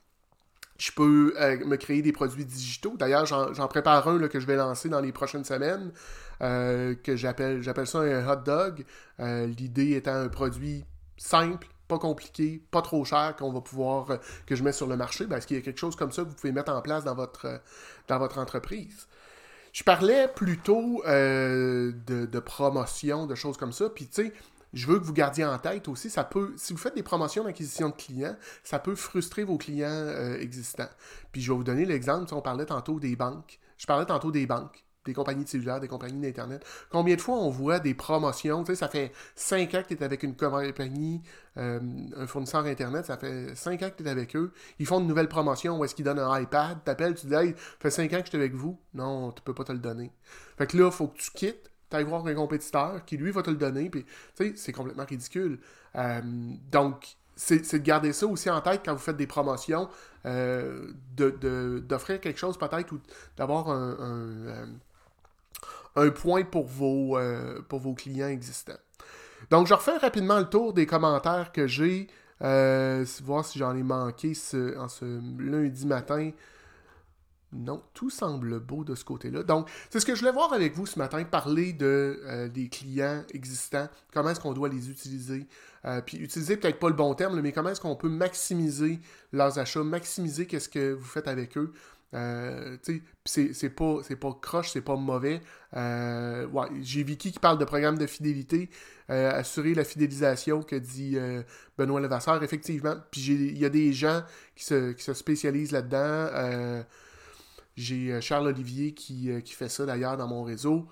Je 0.81 0.93
peux 0.93 1.35
euh, 1.39 1.63
me 1.67 1.77
créer 1.77 2.01
des 2.01 2.11
produits 2.11 2.47
digitaux. 2.47 2.95
D'ailleurs, 2.99 3.27
j'en 3.27 3.69
prépare 3.69 4.09
un 4.09 4.29
que 4.29 4.41
je 4.41 4.47
vais 4.47 4.57
lancer 4.57 4.89
dans 4.89 5.01
les 5.01 5.13
prochaines 5.13 5.45
semaines, 5.45 5.93
euh, 6.41 6.95
que 6.95 7.17
j'appelle 7.17 7.87
ça 7.87 7.99
un 7.99 8.27
hot 8.27 8.37
dog. 8.37 8.87
Euh, 9.21 9.47
l'idée 9.47 9.97
étant 9.97 10.15
un 10.15 10.29
produit 10.29 10.87
simple, 11.19 11.69
pas 11.87 11.99
compliqué, 11.99 12.63
pas 12.71 12.81
trop 12.81 13.05
cher 13.05 13.37
qu'on 13.39 13.53
va 13.53 13.61
pouvoir 13.61 14.21
que 14.47 14.57
je 14.57 14.65
mets 14.65 14.73
sur 14.73 14.87
le 14.87 14.97
marché. 14.97 15.27
Est-ce 15.31 15.47
qu'il 15.47 15.59
y 15.59 15.61
a 15.61 15.63
quelque 15.63 15.79
chose 15.79 15.97
comme 15.97 16.13
ça 16.13 16.23
que 16.23 16.29
vous 16.29 16.35
pouvez 16.35 16.53
mettre 16.53 16.73
en 16.73 16.81
place 16.81 17.05
dans 17.05 17.15
votre, 17.15 17.61
dans 18.09 18.19
votre 18.19 18.39
entreprise? 18.39 19.07
Je 19.75 19.85
parlais 19.85 20.29
plutôt 20.29 21.03
de, 21.05 21.93
de, 22.07 22.39
promotion, 22.39 23.27
de 23.27 23.35
choses 23.35 23.59
comme 23.59 23.73
ça. 23.73 23.91
Puis, 23.91 24.07
tu 24.07 24.25
sais, 24.29 24.33
je 24.73 24.87
veux 24.87 24.99
que 24.99 25.05
vous 25.05 25.13
gardiez 25.13 25.45
en 25.45 25.59
tête 25.59 25.89
aussi, 25.89 26.11
ça 26.11 26.25
peut, 26.25 26.53
si 26.57 26.73
vous 26.73 26.79
faites 26.79 26.95
des 26.95 27.03
promotions 27.03 27.45
d'acquisition 27.45 27.89
de 27.89 27.95
clients, 27.95 28.37
ça 28.63 28.79
peut 28.79 28.95
frustrer 28.95 29.45
vos 29.45 29.59
clients 29.59 29.89
euh, 29.91 30.39
existants. 30.41 30.89
Puis 31.33 31.41
je 31.41 31.51
vais 31.51 31.57
vous 31.57 31.65
donner 31.65 31.85
l'exemple, 31.85 32.33
on 32.35 32.43
parlait 32.43 32.67
tantôt 32.67 33.01
des 33.01 33.17
banques. 33.17 33.59
Je 33.79 33.87
parlais 33.87 34.07
tantôt 34.07 34.31
des 34.31 34.47
banques, 34.47 34.85
des 35.07 35.15
compagnies 35.15 35.45
de 35.45 35.49
cellulaire, 35.49 35.81
des 35.81 35.89
compagnies 35.89 36.21
d'Internet. 36.21 36.65
Combien 36.91 37.17
de 37.17 37.21
fois 37.21 37.37
on 37.37 37.49
voit 37.49 37.79
des 37.79 37.95
promotions, 37.95 38.63
tu 38.63 38.73
sais, 38.73 38.77
ça 38.77 38.89
fait 38.89 39.13
5 39.35 39.75
ans 39.75 39.83
que 39.83 39.89
tu 39.89 39.95
es 39.95 40.03
avec 40.03 40.23
une 40.23 40.37
compagnie, 40.37 41.23
euh, 41.57 41.81
un 42.17 42.27
fournisseur 42.27 42.65
Internet, 42.67 43.07
ça 43.07 43.17
fait 43.17 43.55
5 43.57 43.83
ans 43.83 43.91
que 43.91 44.03
tu 44.03 44.05
es 44.05 44.11
avec 44.11 44.37
eux. 44.37 44.53
Ils 44.79 44.87
font 44.87 45.01
une 45.01 45.07
nouvelle 45.07 45.29
promotion 45.29 45.79
où 45.79 45.85
est-ce 45.85 45.95
qu'ils 45.95 46.05
donnent 46.05 46.19
un 46.19 46.41
iPad, 46.41 46.85
t'appelles, 46.85 47.15
tu 47.15 47.27
dis, 47.27 47.35
hey, 47.35 47.51
ça 47.51 47.77
fait 47.81 47.91
5 47.91 48.13
ans 48.13 48.19
que 48.19 48.25
je 48.27 48.31
suis 48.31 48.39
avec 48.39 48.55
vous. 48.55 48.79
Non, 48.93 49.33
tu 49.33 49.43
peux 49.43 49.55
pas 49.55 49.65
te 49.65 49.73
le 49.73 49.79
donner. 49.79 50.13
Fait 50.59 50.67
que 50.67 50.77
là, 50.77 50.87
il 50.87 50.93
faut 50.93 51.09
que 51.09 51.19
tu 51.19 51.31
quittes 51.31 51.70
t'ailles 51.91 52.05
voir 52.05 52.27
un 52.27 52.35
compétiteur 52.35 53.05
qui 53.05 53.17
lui 53.17 53.31
va 53.31 53.43
te 53.43 53.51
le 53.51 53.57
donner, 53.57 53.91
puis 53.91 54.05
tu 54.05 54.11
sais, 54.35 54.53
c'est 54.57 54.73
complètement 54.73 55.05
ridicule. 55.05 55.59
Euh, 55.97 56.21
donc, 56.71 57.17
c'est 57.37 57.73
de 57.73 57.79
garder 57.79 58.13
ça 58.13 58.27
aussi 58.27 58.51
en 58.51 58.61
tête 58.61 58.83
quand 58.85 58.93
vous 58.93 58.99
faites 58.99 59.17
des 59.17 59.27
promotions, 59.27 59.89
euh, 60.27 60.93
d'offrir 61.17 62.21
quelque 62.21 62.39
chose 62.39 62.59
peut-être 62.59 62.93
ou 62.93 63.01
d'avoir 63.37 63.71
un, 63.71 63.97
un, 65.97 66.03
euh, 66.03 66.11
point 66.11 66.45
pour 66.45 66.67
vos, 66.67 67.19
pour 67.69 67.81
vos 67.81 67.95
clients 67.95 68.29
existants. 68.29 68.79
Donc, 69.51 69.67
je 69.67 69.75
refais 69.75 69.97
rapidement 69.97 70.39
le 70.39 70.51
tour 70.51 70.75
des 70.75 70.85
commentaires 70.87 71.51
que 71.51 71.67
j'ai, 71.67 72.09
voir 72.41 73.45
si 73.45 73.59
j'en 73.59 73.75
ai 73.75 73.83
manqué 73.83 74.35
en 74.79 74.89
ce 74.89 75.21
lundi 75.39 75.87
matin. 75.87 76.31
Non, 77.53 77.83
tout 77.95 78.11
semble 78.11 78.61
beau 78.61 78.85
de 78.85 78.95
ce 78.95 79.05
côté-là. 79.05 79.43
Donc, 79.43 79.69
c'est 79.91 79.99
ce 79.99 80.07
que 80.07 80.15
je 80.15 80.21
voulais 80.21 80.33
voir 80.33 80.53
avec 80.53 80.75
vous 80.77 80.87
ce 80.87 80.99
matin, 81.01 81.25
parler 81.25 81.77
euh, 81.83 82.49
des 82.49 82.69
clients 82.69 83.25
existants, 83.35 83.89
comment 84.15 84.31
est-ce 84.31 84.39
qu'on 84.39 84.53
doit 84.53 84.69
les 84.69 84.89
utiliser, 84.89 85.49
euh, 85.85 86.01
puis 86.01 86.19
utiliser 86.19 86.57
peut-être 86.57 86.79
pas 86.79 86.89
le 86.89 86.95
bon 86.95 87.13
terme, 87.15 87.41
mais 87.41 87.51
comment 87.51 87.71
est-ce 87.71 87.81
qu'on 87.81 87.97
peut 87.97 88.09
maximiser 88.09 89.01
leurs 89.33 89.59
achats, 89.59 89.83
maximiser 89.83 90.47
qu'est-ce 90.47 90.69
que 90.69 90.93
vous 90.93 91.05
faites 91.05 91.27
avec 91.27 91.59
eux. 91.59 91.73
Euh, 92.15 92.77
c'est 93.25 93.71
pas, 93.71 93.99
pas 94.21 94.39
croche, 94.41 94.71
c'est 94.71 94.81
pas 94.81 94.97
mauvais. 94.97 95.41
Ouais, 95.73 96.69
J'ai 96.83 97.03
Vicky 97.03 97.33
qui 97.33 97.39
parle 97.41 97.59
de 97.59 97.65
programme 97.65 97.99
de 97.99 98.07
fidélité, 98.07 98.71
assurer 99.09 99.75
la 99.75 99.85
fidélisation 99.85 100.63
que 100.63 100.77
dit 100.77 101.17
Benoît 101.79 102.01
Levasseur, 102.01 102.43
effectivement. 102.45 102.95
Puis 103.11 103.23
il 103.23 103.59
y 103.59 103.65
a 103.65 103.69
des 103.69 103.93
gens 103.93 104.23
qui 104.55 104.65
se 104.65 105.15
spécialisent 105.15 105.73
là-dedans. 105.73 106.85
J'ai 107.81 108.13
euh, 108.13 108.21
Charles 108.21 108.47
Olivier 108.47 108.95
euh, 109.29 109.41
qui, 109.41 109.53
fait 109.55 109.69
ça 109.69 109.87
d'ailleurs 109.87 110.17
dans 110.17 110.29
mon 110.29 110.43
réseau. 110.43 110.87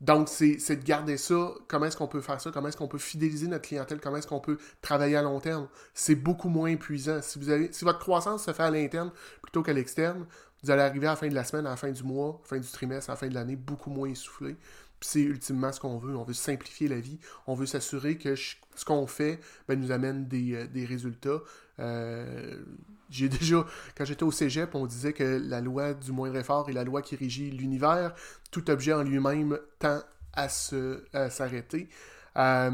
Donc, 0.00 0.28
c'est 0.28 0.56
de 0.56 0.84
garder 0.84 1.16
ça. 1.16 1.52
Comment 1.68 1.86
est-ce 1.86 1.96
qu'on 1.96 2.08
peut 2.08 2.20
faire 2.20 2.40
ça? 2.40 2.50
Comment 2.50 2.68
est-ce 2.68 2.76
qu'on 2.76 2.88
peut 2.88 2.98
fidéliser 2.98 3.46
notre 3.46 3.68
clientèle? 3.68 4.00
Comment 4.00 4.16
est-ce 4.16 4.26
qu'on 4.26 4.40
peut 4.40 4.58
travailler 4.80 5.16
à 5.16 5.22
long 5.22 5.38
terme? 5.38 5.68
C'est 5.94 6.16
beaucoup 6.16 6.48
moins 6.48 6.68
épuisant. 6.68 7.22
Si, 7.22 7.38
vous 7.38 7.50
avez, 7.50 7.72
si 7.72 7.84
votre 7.84 8.00
croissance 8.00 8.44
se 8.44 8.52
fait 8.52 8.64
à 8.64 8.70
l'interne 8.70 9.12
plutôt 9.42 9.62
qu'à 9.62 9.72
l'externe, 9.72 10.26
vous 10.62 10.70
allez 10.72 10.82
arriver 10.82 11.06
à 11.06 11.10
la 11.10 11.16
fin 11.16 11.28
de 11.28 11.34
la 11.34 11.44
semaine, 11.44 11.66
à 11.66 11.70
la 11.70 11.76
fin 11.76 11.90
du 11.90 12.02
mois, 12.02 12.30
à 12.30 12.42
la 12.42 12.48
fin 12.48 12.58
du 12.58 12.68
trimestre, 12.68 13.10
à 13.10 13.12
la 13.12 13.16
fin 13.16 13.28
de 13.28 13.34
l'année, 13.34 13.54
beaucoup 13.54 13.90
moins 13.90 14.08
essoufflé. 14.08 14.56
C'est 15.02 15.20
ultimement 15.20 15.72
ce 15.72 15.80
qu'on 15.80 15.98
veut. 15.98 16.16
On 16.16 16.24
veut 16.24 16.34
simplifier 16.34 16.88
la 16.88 17.00
vie. 17.00 17.18
On 17.46 17.54
veut 17.54 17.66
s'assurer 17.66 18.16
que 18.16 18.34
ce 18.36 18.84
qu'on 18.84 19.06
fait 19.06 19.40
ben, 19.68 19.78
nous 19.78 19.90
amène 19.90 20.26
des, 20.26 20.54
euh, 20.54 20.86
résultats. 20.86 21.40
Euh, 21.80 22.62
j'ai 23.10 23.28
déjà, 23.40 23.66
quand 23.96 24.04
j'étais 24.04 24.22
au 24.22 24.30
cégep, 24.30 24.74
on 24.74 24.86
disait 24.86 25.12
que 25.12 25.42
la 25.44 25.60
loi 25.60 25.94
du 25.94 26.12
moindre 26.12 26.36
effort 26.36 26.68
est 26.70 26.72
la 26.72 26.84
loi 26.84 27.02
qui 27.02 27.16
régit 27.16 27.50
l'univers. 27.50 28.14
Tout 28.50 28.70
objet 28.70 28.92
en 28.92 29.02
lui-même 29.02 29.58
tend 29.78 30.00
à 30.32 30.48
s'arrêter. 30.48 31.88
Euh, 32.36 32.70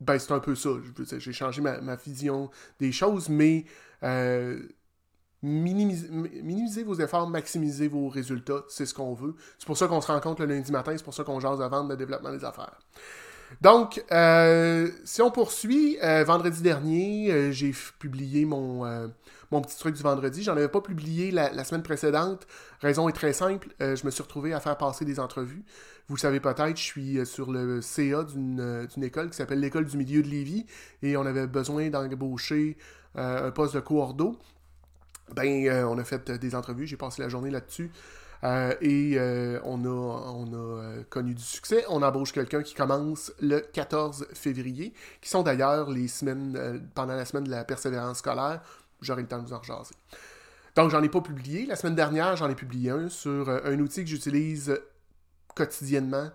ben, 0.00 0.18
c'est 0.18 0.32
un 0.32 0.40
peu 0.40 0.54
ça. 0.54 0.70
J'ai 1.18 1.32
changé 1.32 1.60
ma, 1.60 1.96
vision 1.96 2.50
des 2.78 2.92
choses, 2.92 3.28
mais 3.28 3.64
minimiser, 5.42 6.82
vos 6.82 6.94
efforts, 6.94 7.28
maximiser 7.28 7.88
vos 7.88 8.08
résultats, 8.08 8.64
c'est 8.68 8.86
ce 8.86 8.94
qu'on 8.94 9.14
veut. 9.14 9.34
C'est 9.58 9.66
pour 9.66 9.76
ça 9.76 9.86
qu'on 9.86 10.00
se 10.00 10.10
rencontre 10.10 10.42
le 10.42 10.54
lundi 10.54 10.72
matin, 10.72 10.92
c'est 10.96 11.04
pour 11.04 11.14
ça 11.14 11.24
qu'on 11.24 11.40
jase 11.40 11.60
à 11.60 11.68
vendre 11.68 11.90
le 11.90 11.96
développement 11.96 12.32
des 12.32 12.44
affaires. 12.44 12.78
Donc, 13.60 14.04
euh, 14.12 14.90
si 15.04 15.22
on 15.22 15.30
poursuit, 15.30 15.98
euh, 16.02 16.24
vendredi 16.24 16.62
dernier, 16.62 17.30
euh, 17.30 17.52
j'ai 17.52 17.72
publié 17.98 18.44
mon, 18.44 18.84
mon 19.50 19.60
petit 19.60 19.78
truc 19.78 19.94
du 19.94 20.02
vendredi. 20.02 20.42
J'en 20.42 20.52
avais 20.52 20.68
pas 20.68 20.80
publié 20.80 21.30
la, 21.30 21.64
semaine 21.64 21.82
précédente. 21.82 22.46
Raison 22.80 23.08
est 23.08 23.12
très 23.12 23.32
simple. 23.32 23.68
je 23.80 24.04
me 24.04 24.10
suis 24.10 24.22
retrouvé 24.22 24.52
à 24.52 24.60
faire 24.60 24.76
passer 24.76 25.04
des 25.04 25.20
entrevues. 25.20 25.64
Vous 26.08 26.14
le 26.14 26.20
savez 26.20 26.38
peut-être, 26.38 26.76
je 26.76 26.82
suis 26.82 27.26
sur 27.26 27.50
le 27.50 27.80
CA 27.80 28.24
d'une 28.24 29.02
école 29.02 29.30
qui 29.30 29.36
s'appelle 29.36 29.60
l'École 29.60 29.86
du 29.86 29.96
milieu 29.96 30.22
de 30.22 30.28
Lévis 30.28 30.66
et 31.02 31.16
on 31.16 31.26
avait 31.26 31.48
besoin 31.48 31.88
d'embaucher 31.88 32.76
un 33.16 33.50
poste 33.50 33.74
de 33.74 33.80
coordo. 33.80 34.38
Ben, 35.34 35.84
on 35.84 35.98
a 35.98 36.04
fait 36.04 36.30
des 36.30 36.54
entrevues. 36.54 36.86
J'ai 36.86 36.96
passé 36.96 37.22
la 37.22 37.28
journée 37.28 37.50
là-dessus. 37.50 37.90
Euh, 38.44 38.74
et 38.80 39.14
euh, 39.16 39.58
on 39.64 39.84
a, 39.84 39.88
on 39.88 40.52
a 40.52 40.56
euh, 40.56 41.02
connu 41.08 41.34
du 41.34 41.42
succès. 41.42 41.84
On 41.88 42.02
embauche 42.02 42.32
quelqu'un 42.32 42.62
qui 42.62 42.74
commence 42.74 43.32
le 43.40 43.60
14 43.60 44.28
février, 44.34 44.92
qui 45.20 45.28
sont 45.28 45.42
d'ailleurs 45.42 45.90
les 45.90 46.08
semaines, 46.08 46.88
pendant 46.94 47.14
la 47.14 47.24
semaine 47.24 47.44
de 47.44 47.50
la 47.50 47.64
persévérance 47.64 48.18
scolaire. 48.18 48.62
J'aurai 49.00 49.22
le 49.22 49.28
temps 49.28 49.38
de 49.38 49.46
vous 49.46 49.52
en 49.52 49.58
rejaser. 49.58 49.94
Donc, 50.74 50.90
j'en 50.90 51.02
ai 51.02 51.08
pas 51.08 51.20
publié. 51.20 51.66
La 51.66 51.76
semaine 51.76 51.94
dernière, 51.94 52.36
j'en 52.36 52.50
ai 52.50 52.54
publié 52.54 52.90
un 52.90 53.08
sur 53.08 53.48
un 53.48 53.78
outil 53.78 54.04
que 54.04 54.10
j'utilise 54.10 54.78
quotidiennement 55.54 56.30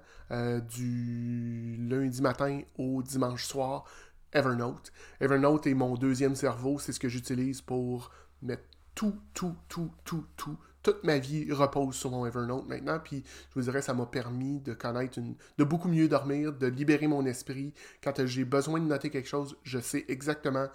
du 0.69 1.75
lundi 1.77 2.21
matin 2.21 2.61
au 2.77 3.03
dimanche 3.03 3.45
soir, 3.45 3.83
Evernote. 4.31 4.91
Evernote 5.19 5.67
est 5.67 5.73
mon 5.73 5.95
deuxième 5.95 6.35
cerveau. 6.35 6.79
C'est 6.79 6.93
ce 6.93 6.99
que 6.99 7.09
j'utilise 7.09 7.61
pour 7.61 8.11
mettre 8.41 8.63
tout, 8.95 9.15
tout, 9.33 9.55
tout, 9.67 9.91
tout, 10.03 10.25
tout 10.35 10.57
toute 10.83 11.03
ma 11.03 11.17
vie 11.17 11.51
repose 11.51 11.95
sur 11.95 12.11
mon 12.11 12.25
Evernote 12.25 12.67
maintenant. 12.67 12.99
Puis 12.99 13.23
je 13.49 13.55
vous 13.55 13.61
dirais, 13.61 13.81
ça 13.81 13.93
m'a 13.93 14.05
permis 14.05 14.59
de 14.59 14.73
connaître 14.73 15.17
une. 15.17 15.35
de 15.57 15.63
beaucoup 15.63 15.87
mieux 15.87 16.07
dormir, 16.07 16.53
de 16.53 16.67
libérer 16.67 17.07
mon 17.07 17.25
esprit. 17.25 17.73
Quand 18.03 18.25
j'ai 18.25 18.45
besoin 18.45 18.79
de 18.79 18.85
noter 18.85 19.09
quelque 19.09 19.29
chose, 19.29 19.57
je 19.63 19.79
sais 19.79 20.05
exactement 20.07 20.67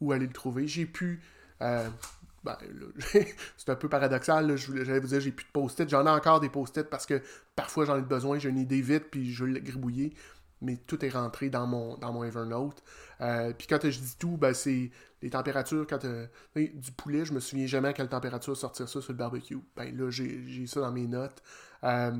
où 0.00 0.12
aller 0.12 0.26
le 0.26 0.32
trouver. 0.32 0.66
J'ai 0.66 0.86
pu. 0.86 1.22
Euh, 1.62 1.88
ben, 2.42 2.58
c'est 3.56 3.70
un 3.70 3.74
peu 3.76 3.88
paradoxal, 3.88 4.54
j'allais 4.56 5.00
vous 5.00 5.08
dire, 5.08 5.20
j'ai 5.20 5.32
plus 5.32 5.46
de 5.46 5.50
post-it. 5.50 5.88
J'en 5.88 6.06
ai 6.06 6.10
encore 6.10 6.40
des 6.40 6.50
post-it 6.50 6.90
parce 6.90 7.06
que 7.06 7.22
parfois 7.56 7.86
j'en 7.86 7.96
ai 7.96 8.02
besoin, 8.02 8.38
j'ai 8.38 8.50
une 8.50 8.58
idée 8.58 8.82
vite, 8.82 9.04
puis 9.10 9.32
je 9.32 9.44
veux 9.44 9.50
le 9.50 9.60
gribouiller 9.60 10.12
mais 10.64 10.76
tout 10.76 11.04
est 11.04 11.10
rentré 11.10 11.50
dans 11.50 11.66
mon, 11.66 11.96
dans 11.98 12.12
mon 12.12 12.24
Evernote. 12.24 12.82
Euh, 13.20 13.52
puis 13.56 13.66
quand 13.66 13.78
je 13.82 13.98
dis 13.98 14.16
tout, 14.18 14.36
ben, 14.36 14.54
c'est 14.54 14.90
les 15.24 15.30
températures. 15.30 15.86
Quand 15.88 15.98
du 16.54 16.92
poulet, 16.92 17.24
je 17.24 17.32
me 17.32 17.40
souviens 17.40 17.66
jamais 17.66 17.88
à 17.88 17.92
quelle 17.94 18.08
température 18.08 18.56
sortir 18.56 18.88
ça 18.88 19.00
sur 19.00 19.12
le 19.12 19.18
barbecue. 19.18 19.58
Ben 19.74 19.96
là, 19.96 20.10
j'ai 20.10 20.66
ça 20.66 20.80
dans 20.80 20.92
mes 20.92 21.06
notes. 21.06 21.42
Euh, 21.82 22.12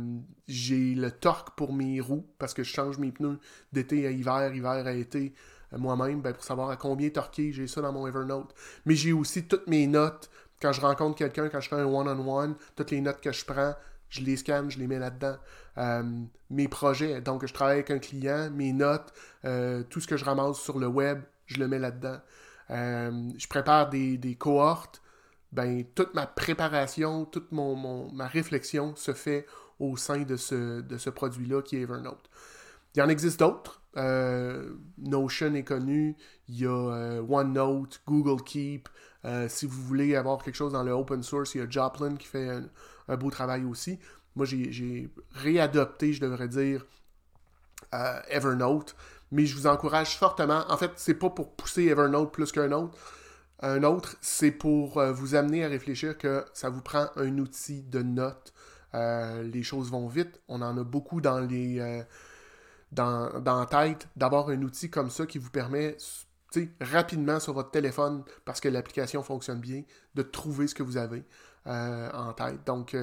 j'ai 0.49 0.95
le 0.95 1.11
torque 1.11 1.57
pour 1.57 1.73
mes 1.73 2.01
roues 2.01 2.27
parce 2.38 2.53
que 2.53 2.62
je 2.62 2.71
change 2.71 2.99
mes 2.99 3.12
pneus 3.12 3.38
d'été 3.73 4.07
à 4.07 4.11
hiver, 4.11 4.55
hiver 4.55 4.87
à 4.87 4.93
été 4.93 5.35
euh, 5.73 5.79
moi-même 5.79 6.21
ben, 6.21 6.33
pour 6.33 6.45
savoir 6.45 6.71
à 6.71 6.77
combien 6.77 7.09
torquer. 7.11 7.53
J'ai 7.53 7.67
ça 7.67 7.83
dans 7.83 7.93
mon 7.93 8.07
Evernote. 8.07 8.55
Mais 8.87 8.95
j'ai 8.95 9.12
aussi 9.12 9.45
toutes 9.45 9.67
mes 9.67 9.87
notes 9.87 10.31
quand 10.61 10.73
je 10.73 10.81
rencontre 10.81 11.17
quelqu'un, 11.17 11.51
quand 11.51 11.61
je 11.61 11.69
fais 11.69 11.77
un 11.77 11.85
one-on-one, 11.85 12.55
toutes 12.75 12.90
les 12.90 13.03
notes 13.03 13.21
que 13.21 13.33
je 13.33 13.45
prends, 13.45 13.75
je 14.09 14.23
les 14.23 14.37
scanne, 14.37 14.71
je 14.71 14.79
les 14.79 14.87
mets 14.87 14.99
là-dedans. 14.99 15.37
Euh, 15.77 16.03
mes 16.49 16.69
projets, 16.69 17.21
donc 17.21 17.45
je 17.45 17.53
travaille 17.53 17.75
avec 17.75 17.90
un 17.90 17.99
client, 17.99 18.51
mes 18.51 18.73
notes, 18.73 19.12
euh, 19.45 19.83
tout 19.90 20.01
ce 20.01 20.07
que 20.07 20.17
je 20.17 20.25
ramasse 20.25 20.59
sur 20.59 20.79
le 20.79 20.87
web, 20.87 21.21
je 21.47 21.59
le 21.59 21.69
mets 21.69 21.79
là-dedans. 21.79 22.19
Euh, 22.70 23.31
je 23.37 23.46
prépare 23.46 23.90
des, 23.90 24.37
cohortes, 24.38 25.03
ben, 25.53 25.85
toute 25.94 26.14
ma 26.14 26.27
préparation, 26.27 27.24
toute 27.24 27.53
mon, 27.53 28.11
ma 28.12 28.27
réflexion 28.27 28.96
se 28.96 29.12
fait 29.12 29.46
au 29.79 29.96
sein 29.96 30.22
de 30.22 30.37
ce, 30.37 30.81
de 30.81 30.98
ce 30.98 31.11
produit-là 31.11 31.62
qui 31.62 31.77
est 31.77 31.83
Evernote. 31.83 32.31
Il 32.94 33.00
y 33.00 33.03
en 33.03 33.09
existe 33.09 33.40
d'autres. 33.40 33.83
Notion 34.98 35.55
est 35.55 35.64
connu. 35.64 36.16
Il 36.48 36.61
y 36.61 36.66
a 36.66 37.22
OneNote, 37.22 38.00
Google 38.07 38.42
Keep. 38.42 38.88
si 39.48 39.66
vous 39.66 39.83
voulez 39.83 40.16
avoir 40.16 40.42
quelque 40.42 40.55
chose 40.55 40.72
dans 40.72 40.83
le 40.85 40.92
open 40.92 41.22
source, 41.22 41.55
il 41.55 41.59
y 41.59 41.64
a 41.64 41.68
Joplin 41.68 42.16
qui 42.16 42.27
fait 42.27 42.61
un 43.09 43.16
beau 43.16 43.31
travail 43.31 43.64
aussi. 43.64 43.98
Moi, 44.37 44.46
j'ai 44.46 45.11
réadopté, 45.33 46.12
je 46.12 46.20
devrais 46.20 46.48
dire, 46.48 46.85
euh, 47.94 48.20
Evernote, 48.29 48.96
mais 49.35 49.47
je 49.47 49.57
vous 49.57 49.66
encourage 49.66 50.16
fortement. 50.16 50.64
En 50.68 50.77
fait, 50.77 50.92
c'est 50.97 51.14
pas 51.14 51.29
pour 51.29 51.57
pousser 51.57 51.87
Evernote 51.87 52.33
plus 52.33 52.53
qu'un 52.53 52.70
autre. 52.70 52.97
Un 53.61 53.83
autre, 53.83 54.16
c'est 54.20 54.53
pour 54.53 54.99
euh, 54.99 55.12
vous 55.12 55.35
amener 55.35 55.64
à 55.64 55.68
réfléchir 55.68 56.16
que 56.16 56.44
ça 56.53 56.70
vous 56.70 56.83
prend 56.83 57.09
un 57.16 57.38
outil 57.38 57.83
de 57.83 58.01
notes. 58.03 58.53
Euh, 58.94 59.42
les 59.42 59.64
choses 59.64 59.90
vont 59.90 60.07
vite. 60.07 60.40
On 60.47 60.62
en 60.62 60.79
a 60.79 60.85
beaucoup 60.85 61.20
dans 61.20 61.40
les 61.40 62.05
dans, 62.92 63.40
dans 63.40 63.59
la 63.59 63.66
tête 63.66 64.07
d'avoir 64.14 64.51
un 64.51 64.62
outil 64.62 64.88
comme 64.88 65.11
ça 65.11 65.27
qui 65.27 65.38
vous 65.38 65.51
permet 65.51 65.97
rapidement 66.81 67.40
sur 67.40 67.53
votre 67.55 67.73
téléphone, 67.73 68.23
parce 68.44 68.61
que 68.61 68.68
l'application 68.68 69.25
fonctionne 69.25 69.59
bien, 69.59 69.83
de 70.14 70.23
trouver 70.23 70.68
ce 70.68 70.77
que 70.77 70.85
vous 70.85 70.97
avez 70.97 71.25
en 71.66 72.33
tête. 72.35 72.64
Donc, 72.66 72.97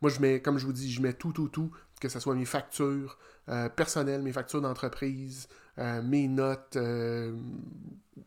moi, 0.00 0.10
je 0.10 0.20
mets, 0.20 0.40
comme 0.40 0.58
je 0.58 0.66
vous 0.66 0.72
dis, 0.72 0.90
je 0.90 1.02
mets 1.02 1.12
tout, 1.12 1.32
tout, 1.32 1.48
tout, 1.48 1.70
que 2.00 2.08
ce 2.08 2.20
soit 2.20 2.34
mes 2.34 2.44
factures 2.44 3.18
euh, 3.48 3.68
personnelles, 3.68 4.22
mes 4.22 4.32
factures 4.32 4.60
d'entreprise, 4.60 5.48
euh, 5.78 6.02
mes 6.02 6.28
notes. 6.28 6.76
Euh, 6.76 7.32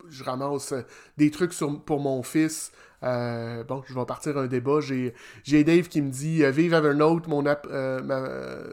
je 0.10 0.24
ramasse 0.24 0.74
des 1.18 1.30
trucs 1.32 1.54
pour 1.86 2.00
mon 2.00 2.24
fils. 2.24 2.72
bon, 3.02 3.84
je 3.88 3.94
vais 3.94 4.06
partir 4.06 4.38
un 4.38 4.48
débat. 4.48 4.80
J'ai, 4.82 5.64
Dave 5.64 5.88
qui 5.88 6.02
me 6.02 6.10
dit 6.10 6.44
Vive 6.52 6.74
Evernote, 6.74 7.28
mon 7.28 7.44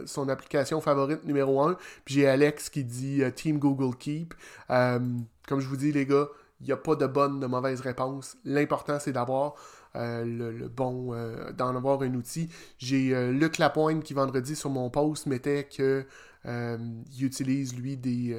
son 0.06 0.28
application 0.28 0.80
favorite 0.80 1.24
numéro 1.24 1.60
1. 1.60 1.76
Puis 2.04 2.14
j'ai 2.14 2.26
Alex 2.26 2.70
qui 2.70 2.84
dit 2.84 3.22
Team 3.34 3.58
Google 3.58 3.96
Keep. 3.96 4.34
comme 4.68 5.60
je 5.60 5.66
vous 5.68 5.76
dis, 5.76 5.92
les 5.92 6.06
gars, 6.06 6.28
il 6.60 6.66
n'y 6.66 6.72
a 6.72 6.76
pas 6.76 6.96
de 6.96 7.06
bonne, 7.06 7.40
de 7.40 7.46
mauvaise 7.46 7.80
réponse. 7.80 8.36
L'important, 8.44 8.98
c'est 8.98 9.12
d'avoir 9.12 9.54
euh, 9.96 10.24
le, 10.24 10.68
bon, 10.68 11.14
euh, 11.14 11.52
d'en 11.52 11.74
avoir 11.74 12.02
un 12.02 12.14
outil. 12.14 12.48
J'ai 12.78 13.14
euh, 13.14 13.32
Luc 13.32 13.58
Lapointe 13.58 14.02
qui 14.02 14.14
vendredi 14.14 14.56
sur 14.56 14.70
mon 14.70 14.90
post 14.90 15.26
mettait 15.26 15.64
que 15.64 16.06
il 16.48 17.24
utilise 17.24 17.76
lui 17.76 17.96
des, 17.96 18.38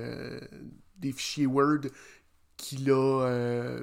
des 0.98 1.12
fichiers 1.12 1.46
Word 1.46 1.90
qu'il 2.56 2.90
a 2.90 3.82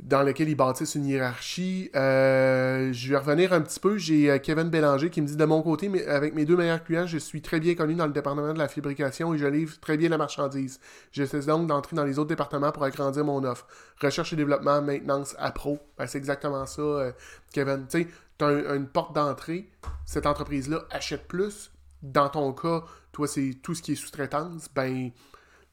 dans 0.00 0.22
lequel 0.22 0.48
ils 0.48 0.54
bâtissent 0.54 0.94
une 0.94 1.06
hiérarchie. 1.06 1.90
Euh, 1.96 2.92
je 2.92 3.08
vais 3.08 3.16
revenir 3.16 3.52
un 3.52 3.60
petit 3.60 3.80
peu. 3.80 3.98
J'ai 3.98 4.30
euh, 4.30 4.38
Kevin 4.38 4.70
Bélanger 4.70 5.10
qui 5.10 5.20
me 5.20 5.26
dit 5.26 5.36
de 5.36 5.44
mon 5.44 5.60
côté, 5.60 5.88
mais 5.88 6.06
avec 6.06 6.34
mes 6.34 6.44
deux 6.44 6.56
meilleurs 6.56 6.84
clients, 6.84 7.06
je 7.06 7.18
suis 7.18 7.42
très 7.42 7.58
bien 7.58 7.74
connu 7.74 7.94
dans 7.94 8.06
le 8.06 8.12
département 8.12 8.52
de 8.52 8.58
la 8.58 8.68
fabrication 8.68 9.34
et 9.34 9.38
je 9.38 9.46
livre 9.46 9.78
très 9.80 9.96
bien 9.96 10.08
la 10.08 10.18
marchandise. 10.18 10.78
J'essaie 11.10 11.40
donc 11.40 11.66
d'entrer 11.66 11.96
dans 11.96 12.04
les 12.04 12.18
autres 12.18 12.28
départements 12.28 12.70
pour 12.70 12.84
agrandir 12.84 13.24
mon 13.24 13.42
offre. 13.42 13.66
Recherche 14.00 14.32
et 14.32 14.36
développement, 14.36 14.80
maintenance, 14.80 15.34
à 15.38 15.50
pro. 15.50 15.80
Ben, 15.98 16.06
c'est 16.06 16.18
exactement 16.18 16.64
ça, 16.64 16.82
euh, 16.82 17.12
Kevin. 17.52 17.86
Tu 17.90 18.02
sais, 18.02 18.08
tu 18.38 18.44
as 18.44 18.74
une 18.76 18.86
porte 18.86 19.16
d'entrée. 19.16 19.68
Cette 20.06 20.26
entreprise-là 20.26 20.84
achète 20.90 21.26
plus. 21.26 21.72
Dans 22.02 22.28
ton 22.28 22.52
cas, 22.52 22.84
toi, 23.10 23.26
c'est 23.26 23.58
tout 23.64 23.74
ce 23.74 23.82
qui 23.82 23.92
est 23.92 23.96
sous-traitance. 23.96 24.68
Ben, 24.72 25.10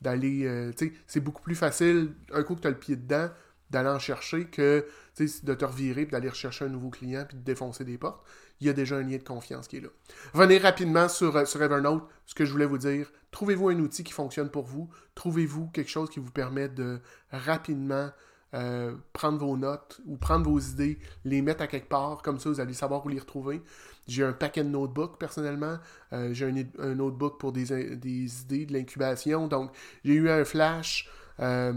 d'aller. 0.02 0.72
tu 0.76 0.88
sais, 0.88 0.94
c'est 1.06 1.20
beaucoup 1.20 1.44
plus 1.44 1.56
facile, 1.56 2.14
un 2.34 2.42
coup 2.42 2.56
que 2.56 2.62
tu 2.62 2.68
as 2.68 2.72
le 2.72 2.78
pied 2.78 2.96
dedans 2.96 3.30
d'aller 3.76 3.90
en 3.90 4.00
chercher 4.00 4.46
que 4.46 4.86
de 5.20 5.54
te 5.54 5.66
revirer 5.66 6.04
et 6.04 6.06
d'aller 6.06 6.30
rechercher 6.30 6.64
un 6.64 6.70
nouveau 6.70 6.90
client 6.90 7.26
puis 7.28 7.38
de 7.38 7.44
défoncer 7.44 7.84
des 7.84 7.98
portes. 7.98 8.26
Il 8.62 8.68
y 8.68 8.70
a 8.70 8.74
déjà 8.74 8.96
un 8.96 9.04
lien 9.04 9.18
de 9.18 9.24
confiance 9.24 9.68
qui 9.68 9.78
est 9.78 9.82
là. 9.82 9.90
Venez 10.34 10.58
rapidement 10.60 11.10
sur, 11.10 11.36
euh, 11.36 11.44
sur 11.44 11.62
Evernote. 11.62 12.08
Ce 12.26 12.34
que 12.34 12.46
je 12.46 12.52
voulais 12.54 12.66
vous 12.66 12.78
dire, 12.78 13.12
trouvez-vous 13.32 13.68
un 13.68 13.80
outil 13.80 14.06
qui 14.06 14.14
fonctionne 14.14 14.50
pour 14.50 14.64
vous? 14.64 14.90
Trouvez-vous 15.14 15.68
quelque 15.68 15.90
chose 15.90 16.10
qui 16.10 16.22
vous 16.22 16.32
permet 16.32 16.70
de 16.70 17.02
rapidement 17.32 18.12
euh, 18.54 18.96
prendre 19.12 19.40
vos 19.40 19.58
notes 19.58 20.00
ou 20.06 20.16
prendre 20.16 20.50
vos 20.50 20.60
idées, 20.60 21.00
les 21.26 21.42
mettre 21.42 21.62
à 21.62 21.68
quelque 21.68 21.90
part? 21.90 22.22
Comme 22.22 22.40
ça, 22.40 22.50
vous 22.50 22.62
allez 22.62 22.74
savoir 22.74 23.06
où 23.06 23.10
les 23.10 23.20
retrouver. 23.20 23.62
J'ai 24.08 24.24
un 24.24 24.32
paquet 24.32 24.64
de 24.64 24.70
notebooks 24.70 25.20
personnellement. 25.20 25.80
Euh, 26.14 26.34
j'ai 26.34 26.46
un, 26.80 26.96
notebook 26.96 27.40
pour 27.42 27.52
des, 27.52 27.98
des 27.98 28.42
idées, 28.42 28.66
de 28.66 28.72
l'incubation. 28.72 29.48
Donc, 29.48 29.72
j'ai 30.06 30.14
eu 30.14 30.30
un 30.30 30.46
flash. 30.46 31.10
Euh, 31.40 31.74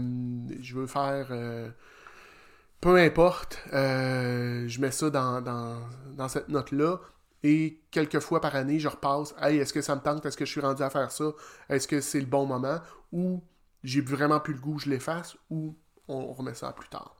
je 0.61 0.75
veux 0.75 0.87
faire. 0.87 1.27
Euh, 1.31 1.69
peu 2.81 2.97
importe, 2.97 3.61
euh, 3.73 4.65
je 4.67 4.79
mets 4.79 4.91
ça 4.91 5.09
dans, 5.09 5.79
cette 6.27 6.49
note-là. 6.49 6.97
Et 7.43 7.81
quelques 7.91 8.19
fois 8.19 8.41
par 8.41 8.55
année, 8.55 8.79
je 8.79 8.87
repasse. 8.87 9.33
Hey, 9.41 9.57
est-ce 9.57 9.73
que 9.73 9.81
ça 9.81 9.95
me 9.95 10.01
tente? 10.01 10.25
Est-ce 10.25 10.37
que 10.37 10.45
je 10.45 10.51
suis 10.51 10.61
rendu 10.61 10.83
à 10.83 10.89
faire 10.89 11.11
ça? 11.11 11.25
Est-ce 11.69 11.87
que 11.87 12.01
c'est 12.01 12.19
le 12.19 12.25
bon 12.25 12.45
moment? 12.45 12.79
Ou 13.11 13.41
j'ai 13.83 14.01
vraiment 14.01 14.39
plus 14.39 14.53
le 14.53 14.59
goût, 14.59 14.79
je 14.79 14.89
l'efface? 14.89 15.37
Ou 15.49 15.75
on 16.07 16.33
remet 16.33 16.53
ça 16.53 16.73
plus 16.73 16.89
tard. 16.89 17.15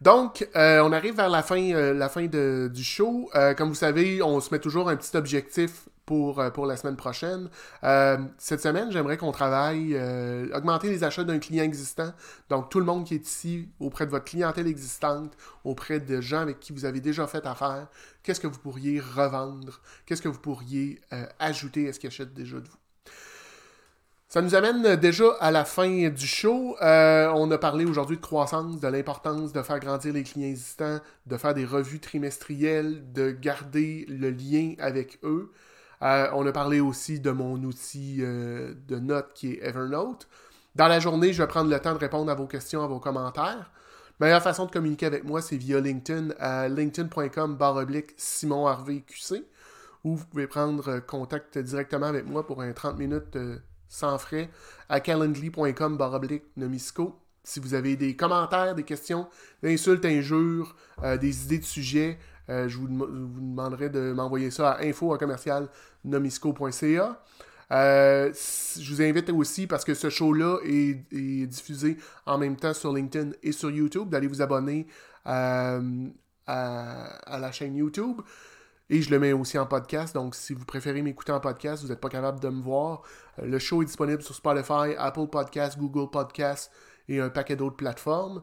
Donc, 0.00 0.48
on 0.54 0.92
arrive 0.92 1.16
vers 1.16 1.28
la 1.28 1.42
fin, 1.42 1.92
la 1.92 2.08
fin 2.08 2.26
du 2.26 2.84
show. 2.84 3.30
comme 3.56 3.68
vous 3.68 3.74
savez, 3.74 4.22
on 4.22 4.40
se 4.40 4.52
met 4.52 4.58
toujours 4.58 4.88
un 4.88 4.96
petit 4.96 5.16
objectif 5.16 5.88
pour, 6.12 6.40
euh, 6.40 6.50
pour 6.50 6.66
la 6.66 6.76
semaine 6.76 6.96
prochaine. 6.96 7.48
Euh, 7.84 8.18
cette 8.36 8.60
semaine, 8.60 8.92
j'aimerais 8.92 9.16
qu'on 9.16 9.32
travaille, 9.32 9.94
euh, 9.94 10.46
augmenter 10.54 10.90
les 10.90 11.04
achats 11.04 11.24
d'un 11.24 11.38
client 11.38 11.64
existant. 11.64 12.12
Donc, 12.50 12.68
tout 12.68 12.78
le 12.78 12.84
monde 12.84 13.06
qui 13.06 13.14
est 13.14 13.26
ici, 13.26 13.70
auprès 13.80 14.04
de 14.04 14.10
votre 14.10 14.26
clientèle 14.26 14.66
existante, 14.66 15.32
auprès 15.64 16.00
de 16.00 16.20
gens 16.20 16.40
avec 16.40 16.60
qui 16.60 16.74
vous 16.74 16.84
avez 16.84 17.00
déjà 17.00 17.26
fait 17.26 17.46
affaire, 17.46 17.86
qu'est-ce 18.22 18.40
que 18.40 18.46
vous 18.46 18.58
pourriez 18.58 19.00
revendre? 19.00 19.80
Qu'est-ce 20.04 20.20
que 20.20 20.28
vous 20.28 20.38
pourriez 20.38 21.00
ajouter 21.38 21.88
à 21.88 21.94
ce 21.94 21.98
qu'ils 21.98 22.08
achètent 22.08 22.34
déjà 22.34 22.60
de 22.60 22.68
vous? 22.68 22.76
Ça 24.28 24.42
nous 24.42 24.54
amène 24.54 24.96
déjà 24.96 25.30
à 25.40 25.50
la 25.50 25.64
fin 25.64 26.10
du 26.10 26.26
show. 26.26 26.76
On 26.78 27.50
a 27.50 27.58
parlé 27.58 27.86
aujourd'hui 27.86 28.16
de 28.16 28.22
croissance, 28.22 28.80
de 28.80 28.88
l'importance 28.88 29.54
de 29.54 29.62
faire 29.62 29.80
grandir 29.80 30.12
les 30.12 30.24
clients 30.24 30.48
existants, 30.48 31.00
de 31.26 31.36
faire 31.38 31.54
des 31.54 31.64
revues 31.64 32.00
trimestrielles, 32.00 33.12
de 33.12 33.30
garder 33.30 34.04
le 34.08 34.30
lien 34.30 34.74
avec 34.78 35.18
eux. 35.22 35.50
Euh, 36.02 36.28
on 36.32 36.46
a 36.46 36.52
parlé 36.52 36.80
aussi 36.80 37.20
de 37.20 37.30
mon 37.30 37.62
outil 37.62 38.18
euh, 38.20 38.74
de 38.88 38.98
notes 38.98 39.32
qui 39.34 39.52
est 39.52 39.62
Evernote. 39.62 40.28
Dans 40.74 40.88
la 40.88 41.00
journée, 41.00 41.32
je 41.32 41.42
vais 41.42 41.48
prendre 41.48 41.70
le 41.70 41.78
temps 41.78 41.92
de 41.92 41.98
répondre 41.98 42.30
à 42.30 42.34
vos 42.34 42.46
questions, 42.46 42.82
à 42.82 42.86
vos 42.86 42.98
commentaires. 42.98 43.70
La 44.18 44.26
meilleure 44.26 44.42
façon 44.42 44.66
de 44.66 44.70
communiquer 44.70 45.06
avec 45.06 45.24
moi, 45.24 45.42
c'est 45.42 45.56
via 45.56 45.80
LinkedIn 45.80 46.30
à 46.38 46.68
linkedin.com 46.68 47.58
Simon 48.16 48.66
Harvey 48.66 49.00
QC, 49.00 49.44
ou 50.04 50.16
vous 50.16 50.24
pouvez 50.26 50.46
prendre 50.46 51.00
contact 51.00 51.58
directement 51.58 52.06
avec 52.06 52.26
moi 52.26 52.46
pour 52.46 52.62
un 52.62 52.72
30 52.72 52.98
minutes 52.98 53.36
sans 53.88 54.18
frais 54.18 54.48
à 54.88 55.00
calendly.com 55.00 55.98
nomisco. 56.56 57.18
Si 57.44 57.58
vous 57.58 57.74
avez 57.74 57.96
des 57.96 58.14
commentaires, 58.14 58.74
des 58.74 58.84
questions, 58.84 59.28
des 59.62 59.74
insultes, 59.74 60.04
injures, 60.04 60.76
euh, 61.02 61.16
des 61.16 61.44
idées 61.44 61.58
de 61.58 61.64
sujets, 61.64 62.18
euh, 62.48 62.68
je 62.68 62.78
vous, 62.78 62.88
demanderai 62.88 63.88
de 63.88 64.12
m'envoyer 64.12 64.50
ça 64.50 64.72
à 64.72 64.84
info. 64.84 65.16
Euh, 67.72 68.32
je 68.78 68.94
vous 68.94 69.02
invite 69.02 69.30
aussi, 69.30 69.66
parce 69.66 69.84
que 69.84 69.94
ce 69.94 70.10
show-là 70.10 70.58
est, 70.64 71.46
diffusé 71.46 71.96
en 72.26 72.38
même 72.38 72.56
temps 72.56 72.74
sur 72.74 72.92
LinkedIn 72.92 73.30
et 73.42 73.52
sur 73.52 73.70
YouTube, 73.70 74.08
d'aller 74.08 74.26
vous 74.26 74.42
abonner 74.42 74.86
à, 75.24 75.80
la 76.46 77.52
chaîne 77.52 77.76
YouTube. 77.76 78.20
Et 78.90 79.00
je 79.00 79.10
le 79.10 79.18
mets 79.18 79.32
aussi 79.32 79.58
en 79.58 79.64
podcast. 79.64 80.14
Donc, 80.14 80.34
si 80.34 80.52
vous 80.52 80.66
préférez 80.66 81.00
m'écouter 81.00 81.32
en 81.32 81.40
podcast, 81.40 81.82
vous 81.82 81.88
n'êtes 81.88 82.00
pas 82.00 82.10
capable 82.10 82.40
de 82.40 82.50
me 82.50 82.60
voir. 82.60 83.02
Euh, 83.38 83.46
le 83.46 83.58
show 83.58 83.80
est 83.80 83.86
disponible 83.86 84.22
sur 84.22 84.34
Spotify, 84.34 84.94
Apple 84.98 85.28
Podcasts, 85.28 85.78
Google 85.78 86.10
Podcasts 86.10 86.70
et 87.08 87.18
un 87.18 87.30
paquet 87.30 87.56
d'autres 87.56 87.76
plateformes. 87.76 88.42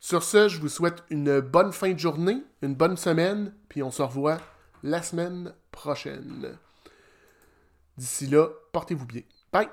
Sur 0.00 0.22
ce, 0.22 0.48
je 0.48 0.60
vous 0.60 0.68
souhaite 0.68 1.02
une 1.10 1.40
bonne 1.40 1.72
fin 1.72 1.92
de 1.92 1.98
journée, 1.98 2.42
une 2.62 2.74
bonne 2.74 2.96
semaine, 2.96 3.52
puis 3.68 3.82
on 3.82 3.90
se 3.90 4.02
revoit 4.02 4.38
la 4.82 5.02
semaine 5.02 5.52
prochaine. 5.72 6.56
D'ici 7.96 8.26
là, 8.28 8.48
portez-vous 8.72 9.06
bien. 9.06 9.22
Bye! 9.52 9.68